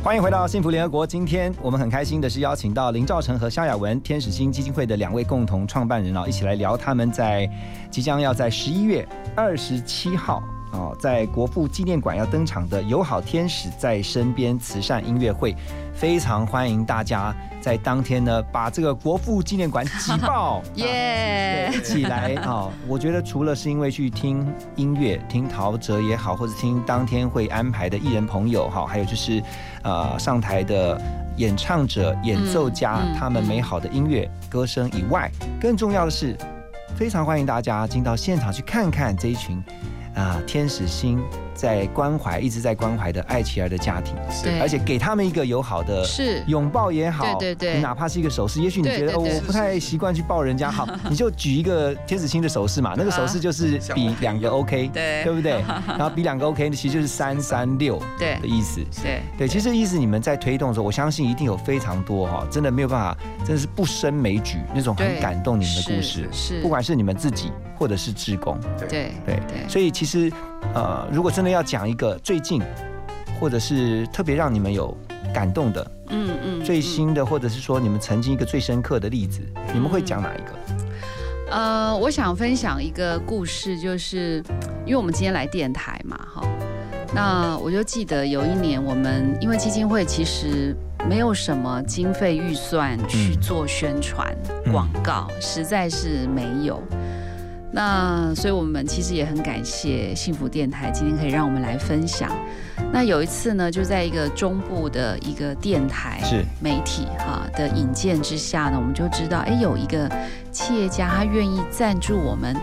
[0.02, 1.06] 欢迎回到幸福联合国。
[1.06, 7.48] 今天我们很开心的是邀请到林兆成和萧亚文天使星基金会的两位共同创办人啊，一起来聊他们在
[7.92, 10.42] 即将要在十一月二十七号
[10.72, 15.54] 哦，在国父纪念馆要登场的“友好天使在身边”慈善音乐会。
[15.94, 21.72] 非常欢迎大家在当天呢，把这个国父纪念馆挤爆， 耶！
[21.74, 22.70] 一起来啊！
[22.86, 24.46] 我觉得除了是因为去听
[24.76, 29.42] 音乐、听陶喆也好，或者听当天会安排的艺人朋友哈，还有就是
[29.82, 31.00] 呃上台的
[31.36, 35.28] 演唱者、演奏家他们美好的音乐歌声以外，
[35.60, 36.36] 更重要的是，
[36.94, 39.60] 非常欢迎大家进到现场去看看这一群
[40.18, 41.22] 啊天使星。
[41.58, 46.44] 在关怀，一直在关怀的爱琪儿的家庭，是，而且给他们一个友好的是。
[46.46, 55.60] 拥抱也好，对对对，哪怕是一个手势，也许你觉得哦，我不太习惯去抱人家，好， 你就举一个天使星的手势嘛，那个手势就是比两个 OK， 对，对不对？
[55.88, 58.38] 然后比两个 OK，其实就是三三六对。
[58.40, 59.20] 的意思，对。
[59.36, 69.10] 对，其实意思你们在推动的时候，我相信一定有非常多哈，真的没有办法，真的是不胜枚举那种很感动你们的故事，是，不管是你们自己或者是志工，对。
[69.26, 69.40] 对。
[69.48, 70.32] 对，所以其实
[70.74, 72.18] 呃，如果真的要讲一个。
[72.18, 72.62] 最近，
[73.40, 74.96] 或者是特别让你们有
[75.32, 79.40] 感动的，嗯嗯，最新的，或者是说你们曾经一个最深刻的例子，
[79.72, 80.52] 你们会讲哪一个？
[81.50, 84.42] 呃，我想分享一个故事，就是
[84.84, 86.42] 因为我们今天来电台嘛，哈，
[87.14, 90.76] 那我就记得有一年我们因为基金会其实
[91.08, 94.36] 没有什么经费预算去做宣传
[94.70, 96.82] 广告，实在是没有。
[97.70, 102.30] 那所以，我们其实也很感谢幸福电台今天可以让我们来分享。
[102.90, 110.10] 那有一次呢，就在一个中部的一个电台是媒体哈的引荐之下呢，我们就知道，哎，有一个
[110.50, 112.56] 企业家他愿意赞助我们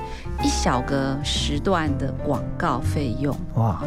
[0.43, 3.35] 一小个时段的广告费用。
[3.53, 3.83] 哇！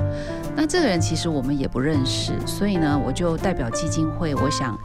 [0.54, 4.78] 那这个人其实我们也不认识，所以呢，我就代表基金会，我想，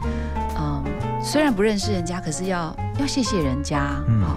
[0.58, 0.82] 嗯，
[1.22, 4.36] 虽然不认识人家，可是要要谢谢人家啊。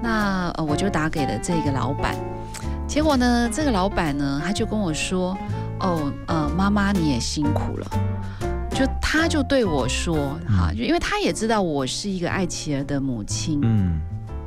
[0.00, 2.14] 那呃，我就打给了这个老板，
[2.86, 5.36] 结果呢，这个老板呢，他就跟我说
[5.80, 7.86] ：“哦，呃，妈妈你也辛苦了。”
[8.70, 13.98] 就他就对我说：“哈，就因为他也知道我是一个爱琪儿的母亲，嗯，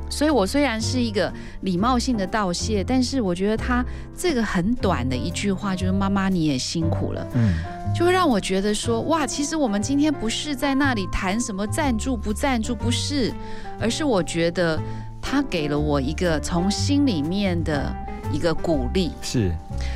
[0.08, 1.30] 所以我虽然是一个
[1.60, 3.84] 礼貌性的道谢，但是我觉得他
[4.16, 7.52] 这个很短的一句话，就是妈妈你也辛苦了，嗯，
[7.94, 13.30] 就会让我觉得说，哇，其实我们今天不是在那里谈什么赞助不赞助，不是，
[13.78, 14.80] 而是我觉得。”
[15.22, 17.94] 他给了我一个从心里面的
[18.32, 19.50] 一个鼓励，是，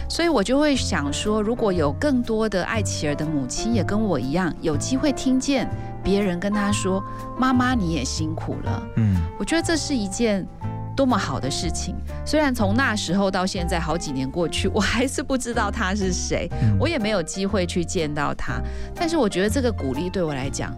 [0.08, 5.68] 所以我就会想说，如果有更多的爱琪儿的母亲也跟我一样，有机会听见
[6.02, 7.02] 别人跟他说
[7.36, 10.46] ：“妈妈，你也辛苦了。”嗯，我觉得这是一件
[10.94, 11.94] 多么好的事情。
[12.24, 16.48] 虽然从那时候到现在好几年过去，我还是不知道他是谁，
[16.78, 18.60] 我也没有机会去见到他。
[18.94, 20.74] 但是我觉得这个鼓励对我来讲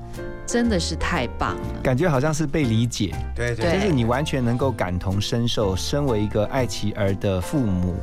[0.48, 7.94] 真的是太棒了，感觉好像是被理解，对对就是你完全能够感同身受，身为一个爱妻儿的父母，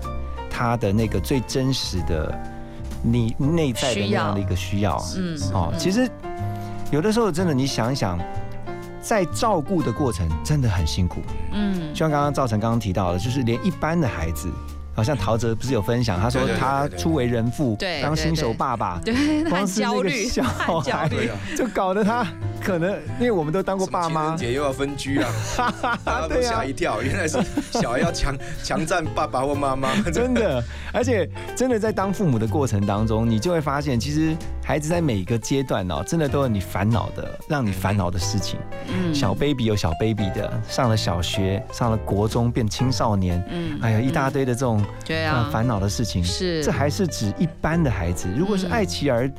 [0.47, 2.31] 他的那个最真实的
[3.01, 6.07] 你内在的那样的一个需要，嗯哦，其实
[6.91, 8.19] 有的时候真的你想一想，
[9.01, 11.21] 在照顾的过程真的很辛苦，
[11.51, 11.91] 嗯。
[11.93, 14.47] 就像刚刚赵成刚刚提到的，就是连一般的孩子。
[14.95, 18.99] 好像陶喆不是有分享，他说他初为人父，对当新手爸爸，
[19.49, 20.43] 光是那个焦虑，小。
[21.57, 22.25] 就搞得他
[22.63, 24.21] 可能，因为我们都当过爸妈。
[24.21, 25.29] 情人，节又要分居啊，
[26.03, 27.37] 大家都吓一跳，原来是
[27.71, 38.57] 小孩要强强占爸爸或妈妈，真的，而且真的在当父母的过程当中，你就会发现，其实孩子在每一个阶段哦，真的都有你烦恼的，让你烦恼的事情。
[38.87, 39.13] 嗯。
[39.13, 46.23] 小 baby 有小 baby 的，上了小学，上了国中变青少年，嗯哎呀，一大堆的这种对啊呃烦恼的事情。
[46.23, 49.31] 是这还是指一般的孩子，如果是嗯爱妻儿。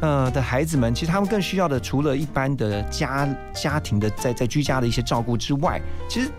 [0.00, 5.80] 呃的孩子们，其实他们更需要的，除了一般的家家庭的在在居家的一些照顾之外，
[6.10, 6.30] 其实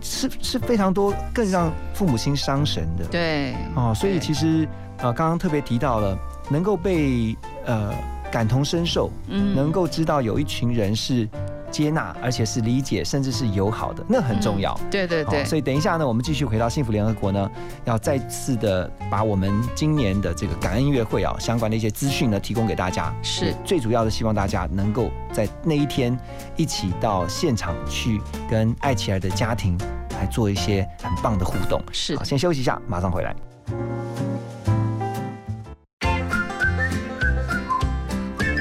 [0.00, 3.04] 是是非常多更让父母亲伤神的。
[3.06, 4.66] 对哦，所以其实
[4.98, 6.16] 呃，刚刚特别提到了，
[6.48, 7.36] 能够被
[7.66, 7.92] 呃
[8.30, 11.28] 感同身受，嗯能够知道有一群人是
[11.74, 14.78] 接纳，而且是理解，甚至是友好的，那很重要。
[14.88, 17.50] 对对对哦，所以等一下呢，我们继续回到幸福联合国呢，
[17.84, 23.12] 要再次的把我们今年的这个感恩音乐会啊相关的一些资讯呢提供给大家。
[23.24, 26.16] 是最主要的，希望大家能够在那一天
[26.54, 29.76] 一起到现场去跟爱奇儿的家庭
[30.10, 31.82] 来做一些很棒的互动。
[31.90, 33.34] 是好，先休息一下，马上回来。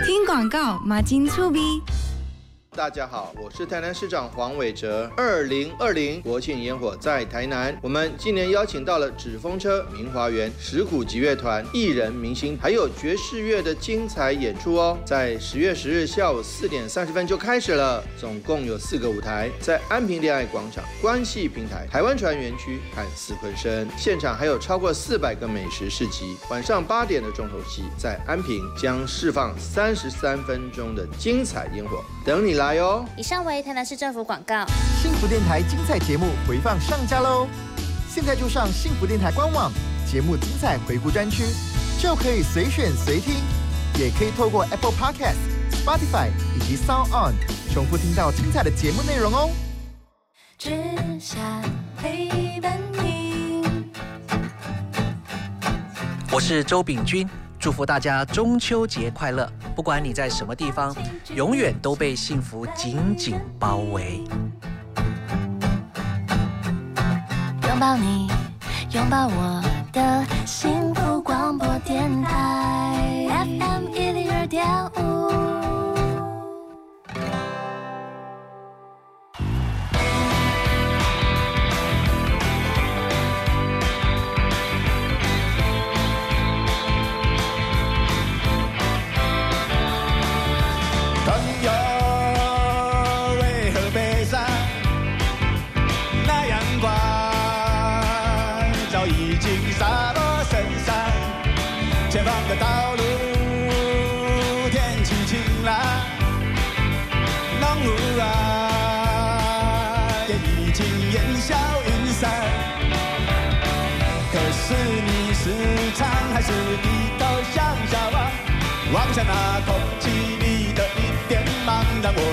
[0.03, 1.79] 听广告，马金醋逼。
[2.75, 5.09] 大家好，我是台南市长黄伟哲。
[5.15, 14.97] 二零二零国庆烟火在台南，我们今年邀请到了纸风车、明华园、石鼓集乐团、艺人明星，还有爵士乐的精彩演出哦。
[15.05, 23.87] 在十月十日下午四点三十分就开始了，总共有四个舞台，在安平恋爱广场、关系平台、台湾船园区和四昆生。
[23.95, 26.35] 现场还有超过四百个美食市集。
[26.49, 33.05] 晚上八点的重头戏，在安平将释放三十三分钟的精彩烟火，等你来哦。
[33.17, 34.65] 以上为台南市政府广告。
[35.01, 37.47] 幸福电台精彩节目回放上架喽！
[38.09, 39.69] 现在就上幸福电台官网
[40.09, 41.43] 节目精彩回顾专区，
[41.99, 43.33] 就可以随选随听，
[43.99, 45.35] 也可以透过 Apple Podcast、
[45.71, 47.33] Spotify 以及 Sound On
[47.73, 49.49] 重复听到精彩的节目内容哦。
[50.57, 50.69] 只
[51.19, 51.41] 想
[51.97, 53.63] 陪伴你。
[56.31, 57.27] 我是周秉军，
[57.63, 59.49] 祝福大家中秋节快乐！
[59.73, 60.93] 不管你在什么地方，
[61.33, 64.21] 永远都被幸福紧紧包围。
[67.65, 68.27] 拥抱你，
[68.91, 75.52] 拥抱我的幸福广播电台 FM 一零二点五。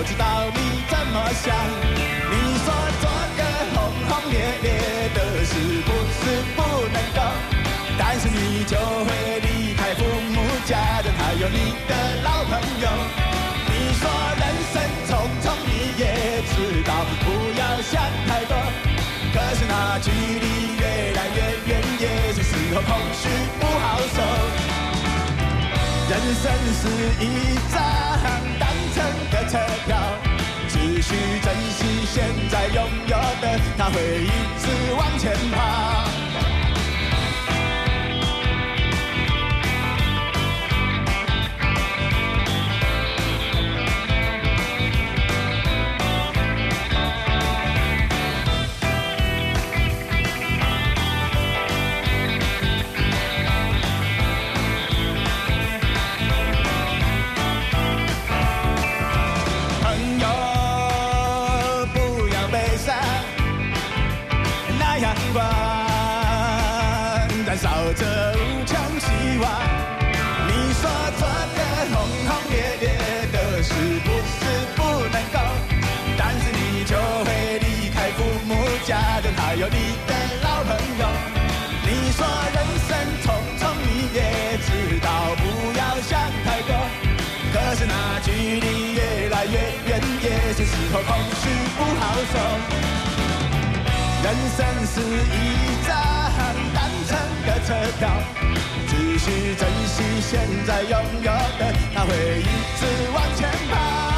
[0.01, 1.53] 我知道你怎么想。
[2.33, 2.33] 你
[2.65, 2.73] 说
[3.05, 3.05] 做
[3.37, 3.41] 个
[3.77, 3.77] 轰
[4.09, 4.73] 轰烈烈
[5.13, 5.53] 的事
[5.85, 7.21] 不是不能够，
[8.01, 9.13] 但是你就会
[9.45, 10.01] 离开父
[10.33, 11.93] 母家人，还有你的
[12.25, 12.89] 老朋友。
[13.69, 14.09] 你说
[14.41, 14.43] 人
[14.73, 18.57] 生匆匆，你也知道不要想太多，
[19.37, 21.39] 可是那距离越来越
[21.69, 23.29] 远，也是时候空虚
[23.61, 24.17] 不好受。
[26.09, 26.49] 人生
[26.81, 26.89] 是
[27.21, 27.79] 一张
[28.59, 28.70] 单
[29.51, 29.99] 车票，
[30.69, 34.31] 只需珍惜现在拥有的，他会一
[34.61, 36.10] 直往前跑。
[79.51, 79.75] 还有你
[80.07, 80.71] 的老朋
[81.01, 81.07] 友。
[81.83, 82.25] 你说
[82.55, 83.27] 人生匆
[83.59, 85.43] 匆，你也知道不
[85.77, 86.71] 要想太多。
[87.53, 92.39] 可是那距离越来越远，也是时候空虚不好受。
[94.23, 94.27] 人
[94.57, 95.01] 生是
[95.35, 95.35] 一
[95.85, 95.99] 张
[96.73, 98.09] 单程的车票，
[98.87, 100.93] 只需珍惜现在拥
[101.25, 102.45] 有的，它会一
[102.79, 104.10] 直往前跑。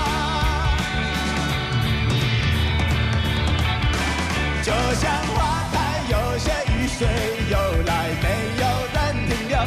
[4.72, 7.06] 就像花开，有些雨水
[7.50, 8.64] 有来，没有
[8.94, 9.58] 人停留。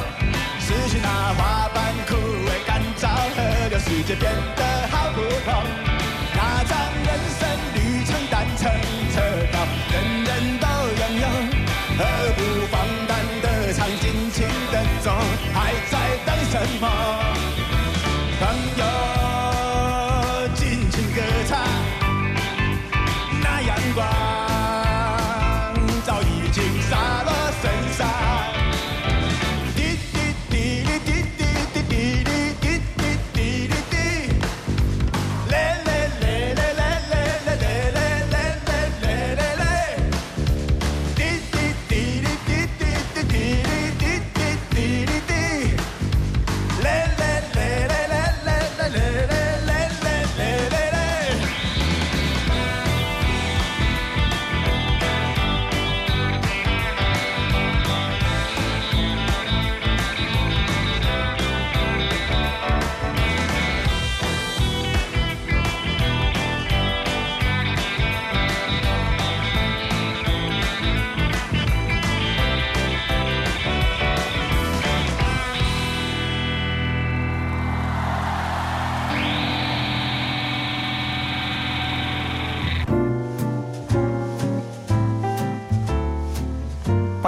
[0.60, 3.38] 失去那花瓣枯萎干燥，河
[3.70, 5.54] 流世界变得好不同。
[6.34, 6.74] 那张
[7.06, 8.72] 人生旅程单程
[9.14, 9.54] 车票，
[9.94, 10.66] 人人都
[11.00, 11.28] 拥有，
[12.00, 12.02] 何
[12.36, 12.74] 不放
[13.08, 15.12] 胆的唱，尽情的走，
[15.54, 15.94] 还在
[16.26, 17.05] 等什么？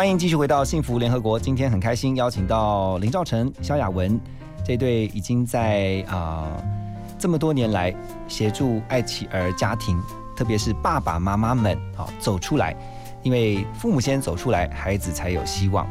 [0.07, 1.37] 欢迎继续回到幸福联合国。
[1.37, 4.17] 今天很开心邀请到林兆成、萧亚文
[4.65, 6.47] 这对已经在啊、
[7.19, 7.93] 这么多年来
[8.25, 10.01] 协助爱妻儿家庭，
[10.33, 12.73] 特别是爸爸妈妈们啊、走出来，
[13.21, 15.85] 因为父母先走出来，孩子才有希望。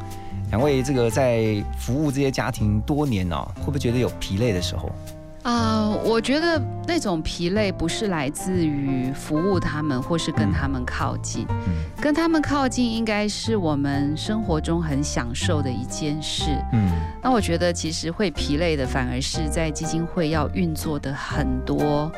[0.49, 4.91] 两位这个在服务这些家庭多年哦，会不会觉得有疲累的时候？
[5.43, 11.47] 啊、我觉得那种疲累不是来自于服务他们，或是跟他们靠近，
[12.01, 16.45] 跟他们靠近应该是我们生活中很享受的一件事。
[16.73, 16.91] 嗯，
[17.23, 22.11] 那我觉得其实会疲累的，反而是在基金会要运作的很多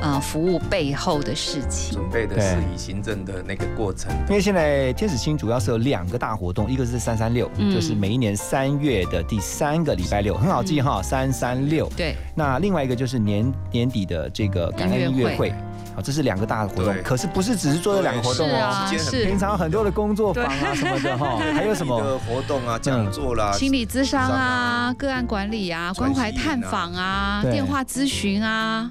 [0.00, 1.98] 呃服务背后的事情。
[1.98, 4.12] 准备的事宜行政的那个过程。
[4.28, 11.90] 因为现在天使星主要是有两个大活动，一个是三三六，嗯就是每一年三月的第三个礼拜六，很好记哈，三三六。
[11.96, 12.14] 对。
[12.34, 15.52] 那另外一个就是年年底的的这个感恩音乐会。
[15.94, 22.00] 好，这是两个大的活动，可是不是只是做这两个活动是哦啊，是平常很多的工作坊啊什么的哈， 还有什么？
[22.02, 28.90] 的活动啊、讲座啦、心理咨商啊、个案管理啊、关怀探访啊、电话咨询啊。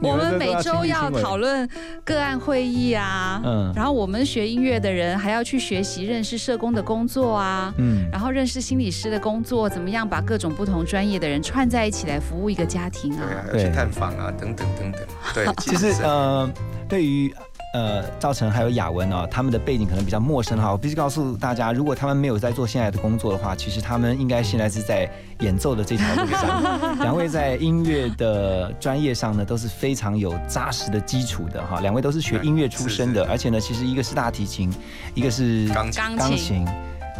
[0.00, 1.68] 你 我们每周要讨论
[2.04, 3.72] 个案会议啊，嗯。
[3.74, 8.08] 然后我们学音乐的人还要去学习认识社工的工作啊，嗯。
[8.12, 13.24] 然后认识心理师的工作，怎么样把各种不同专业的人串在一起来服务一个家庭啊？
[13.50, 15.00] 对要去探访啊，等等等等。
[15.34, 16.50] 对，其实呃，
[16.88, 17.34] 对于
[17.72, 20.72] 呃赵晨还有雅文哦，他们的背景可能比较陌生哈。
[20.72, 26.98] 我必须告诉大家，如果他们没有在做现在的工作的话，其实他们应该现在是在演奏的这条路上。
[27.00, 31.80] 两位在音乐的专业上呢，都是非常有扎实的基础的哈。
[31.80, 34.72] 两位都是学音乐出身的，而且呢，其实一个是大提琴，
[35.14, 36.66] 一个是钢琴钢琴。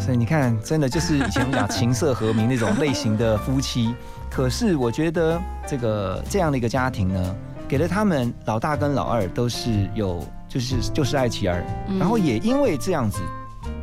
[0.00, 3.94] 所以你看，真的就是以前我们讲琴瑟和鸣那种类型的夫妻。
[4.30, 7.36] 可是我觉得这个这样的一个家庭呢，
[7.68, 13.20] 给了他们老大跟老二都是有就是就是爱妻儿，嗯然后也因为这样子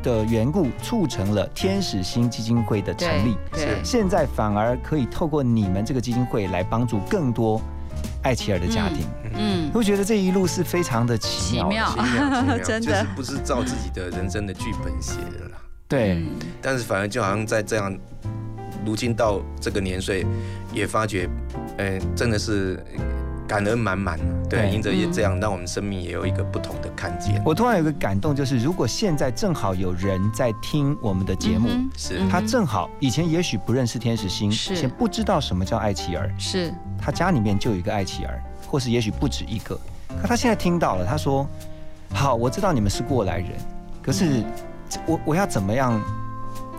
[0.01, 3.37] 的缘故，促成了天使星基金会的成立。
[3.51, 3.83] 对对。
[3.83, 7.61] 现在反而可以透过你们这个基金会来帮助更多
[8.23, 9.05] 爱奇儿的家庭。
[9.35, 12.57] 嗯，我觉得这一路是非常的奇妙，奇妙奇妙奇妙。
[12.63, 13.03] 真的。
[13.03, 15.57] 就是不是照自己的人生的剧本写的啦。
[15.87, 16.25] 对，
[16.61, 17.97] 但是反而就好像在这样，
[18.87, 20.25] 如今到这个年岁，
[20.73, 21.29] 也发觉，
[21.77, 22.81] 呃，真的是
[23.45, 24.17] 感恩满满。
[24.49, 27.41] 对，对因着也嗯这样，让我们生命也有一个不同的看见。
[27.45, 32.21] 我突然有个感动，就是如果现在正好有人在听我们的节目，嗯是。
[32.29, 34.73] 他正好以前也许不认识天使星，是。
[34.73, 36.73] 以前不知道什么叫爱妻儿，是。
[36.97, 39.77] 他家里面就有一个爱妻儿，或是也许不止一个，
[40.21, 41.45] 可他现在听到了，他说
[42.13, 43.49] 好，我知道你们是过来人，
[44.01, 44.41] 可是
[45.05, 46.01] 我我要怎么样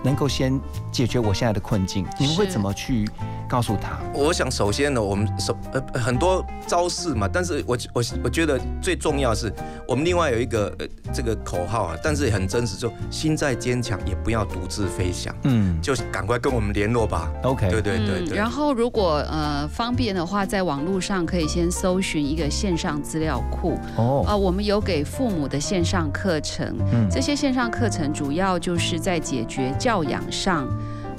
[0.03, 0.59] 能够先
[0.93, 2.07] 解决我现在的困境？
[2.19, 3.09] 你们会怎么去
[3.49, 3.99] 告诉他？
[4.13, 9.53] 我想首先呢，我们首呃很多招式嘛，但是我我我觉得最重要的是，
[9.87, 17.33] 我们另外有一个呃这个口号啊，但是也很真实，就心再坚强也不要独自飞翔，嗯，就赶快跟我们联络吧。
[17.43, 18.35] OK，对对对对。
[18.35, 23.79] 嗯然后如果呃方便的话，在网络上可以先搜寻一个线上资料库。
[23.97, 30.69] 哦啊、我们有给父母的线上课程，嗯这些线上课程主要就是在解决教养上。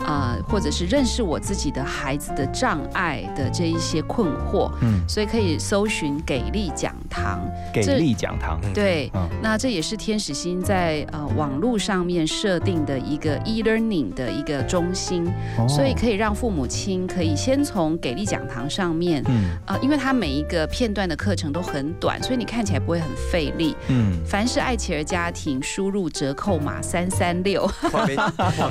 [0.10, 4.99] 啊、或者是认识我自己的孩子的障碍的这一些困惑，嗯。
[5.07, 7.39] 所以可以搜寻给力讲堂，
[7.72, 9.30] 给力讲堂，对，嗯。
[9.43, 15.68] 那这也是天使星在呃网络上面设定的一个 e-learning 的一个中心，哦。
[15.68, 19.51] 所以可以让父母亲可以先从给力讲堂上面，嗯。
[19.68, 23.76] 呃，因为它每一个片段的课程都很短，所以你看起来不会很费力。
[23.89, 27.68] 嗯，凡是爱企儿家庭输入折扣码三三六，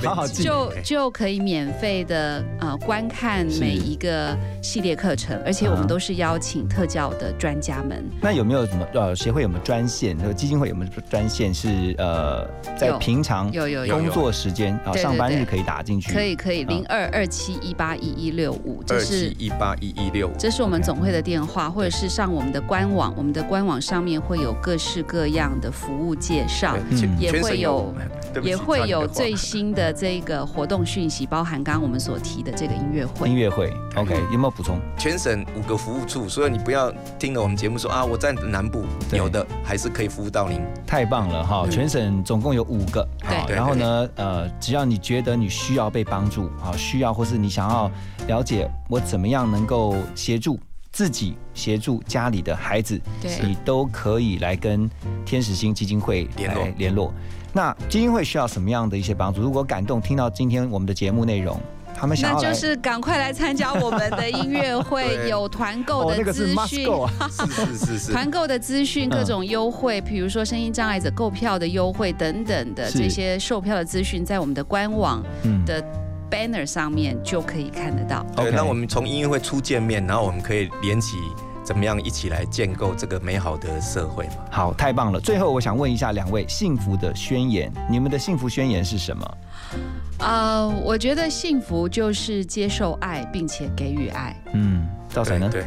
[0.03, 8.05] 好好记就就可以免费的呃观看每一个系列课程，而且我啊们都是邀请特教的专家们。
[8.23, 10.17] 那有没有什么呃协会有没有专线？
[10.17, 16.13] 那个基金会有没有专线是呃在平常有有有工作时间啊上班日可以打进去？
[16.13, 26.77] 可以可以，零啊二二七一八一一六五，这二是七一八一一六五，这是我们总会的电话，或者是上我们的官网，我们的官网上面会有各式各样的服务介绍，
[27.19, 27.93] 也会有
[28.33, 33.29] 对不起也会有最新的这个活动讯息，包含刚刚我们所提的这个音乐会。
[33.29, 34.81] 音乐会，OK，有没有补充？
[34.97, 40.61] 全省五个服务处，所以你不要听了我们节目说啊，我在南部，有的还是可以服务到您。
[40.87, 41.67] 太棒了哈！
[41.71, 47.91] 全省总共有五个，好，对然后呢，呃，只要你觉得你需要被帮助，好，需要或是你想要
[48.27, 50.59] 了解我怎么样能够协助
[50.91, 54.89] 自己、协助家里的孩子，对你都可以来跟
[55.25, 57.13] 天使星基金会联络来联络。
[57.53, 59.41] 那基金会需要什么样的一些帮助？
[59.41, 61.59] 如果感动听到今天我们的节目内容，
[61.97, 66.87] 他们想那要来就是赶快来参加我们的音乐会，有团购的 资讯。
[66.87, 75.83] go 啊 是是是是，团购的资讯、嗯各种优惠，比如说声音障碍者购票的优惠等等的这些售票的资讯，在我们的官网嗯的
[76.31, 78.25] banner 上面就可以看得到。
[78.37, 81.17] 对，那我们从音乐会初见面，然后我们可以连起
[81.69, 84.37] 怎么样一起来建构这个美好的社会嘛？
[84.51, 85.21] 好，太棒了！
[85.21, 89.37] 最后我想问一下两位，幸福的宣言，你们的幸福宣言是什么？
[90.21, 94.35] 呃，我觉得幸福就是接受爱，并且给予爱。
[94.55, 95.47] 嗯，赵晨呢？
[95.53, 95.67] 对，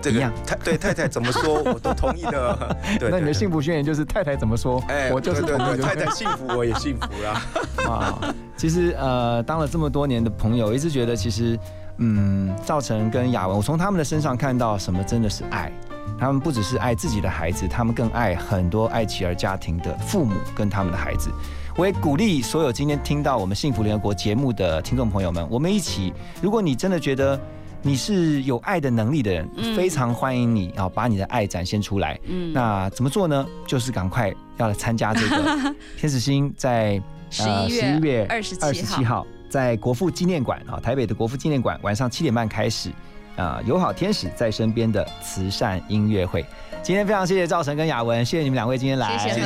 [0.00, 2.76] 这个一样太对太太怎么说，我都同意的。
[2.98, 7.42] 对，那你的幸福宣言就是太太怎么说，哎，我就是对对对，同意的太太幸福，我也幸福啦。
[7.86, 11.58] 啊，其实呃，当了这么多年的朋友，一直觉得其实，
[11.98, 15.72] 嗯，赵晨跟雅文，我从他们的身上看到什么真的是爱。
[16.16, 21.28] 他们不只是爱自己的孩子，他们更爱很多爱妻儿家庭的父母跟他们的孩子。
[21.76, 27.38] 我也鼓励所有今天听到我们幸福联合国节目的听众朋友们，我们一起，如果你真的觉得
[27.82, 32.18] 你是有爱的能力的人，嗯非常欢迎你啊，把你的爱展现出来。
[32.26, 33.44] 嗯那怎么做呢？
[33.66, 42.90] 就是赶快要来参加这个 天使星在十一月11月27 27号在国父纪念馆啊，台北的国父纪念馆晚上七点半开始
[43.36, 46.44] 啊，友好天使在身边的慈善音乐会。
[46.82, 49.42] 今天非常谢谢赵晨跟雅文，谢谢你们两位今天来，谢谢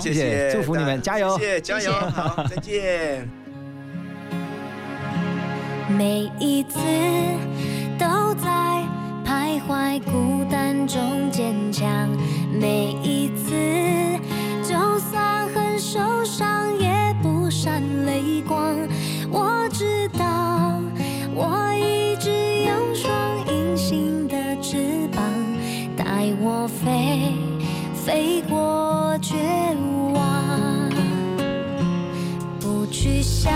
[0.00, 3.28] 谢谢，祝福你们加油，谢谢，加油，好，再见。
[5.88, 6.78] 每一次
[7.98, 8.48] 都在
[9.26, 12.08] 徘徊孤单中坚强，
[12.52, 13.50] 每一次
[14.62, 16.57] 就算很受伤
[28.08, 29.36] 飞过绝
[30.14, 30.90] 望。
[32.58, 33.52] 不去想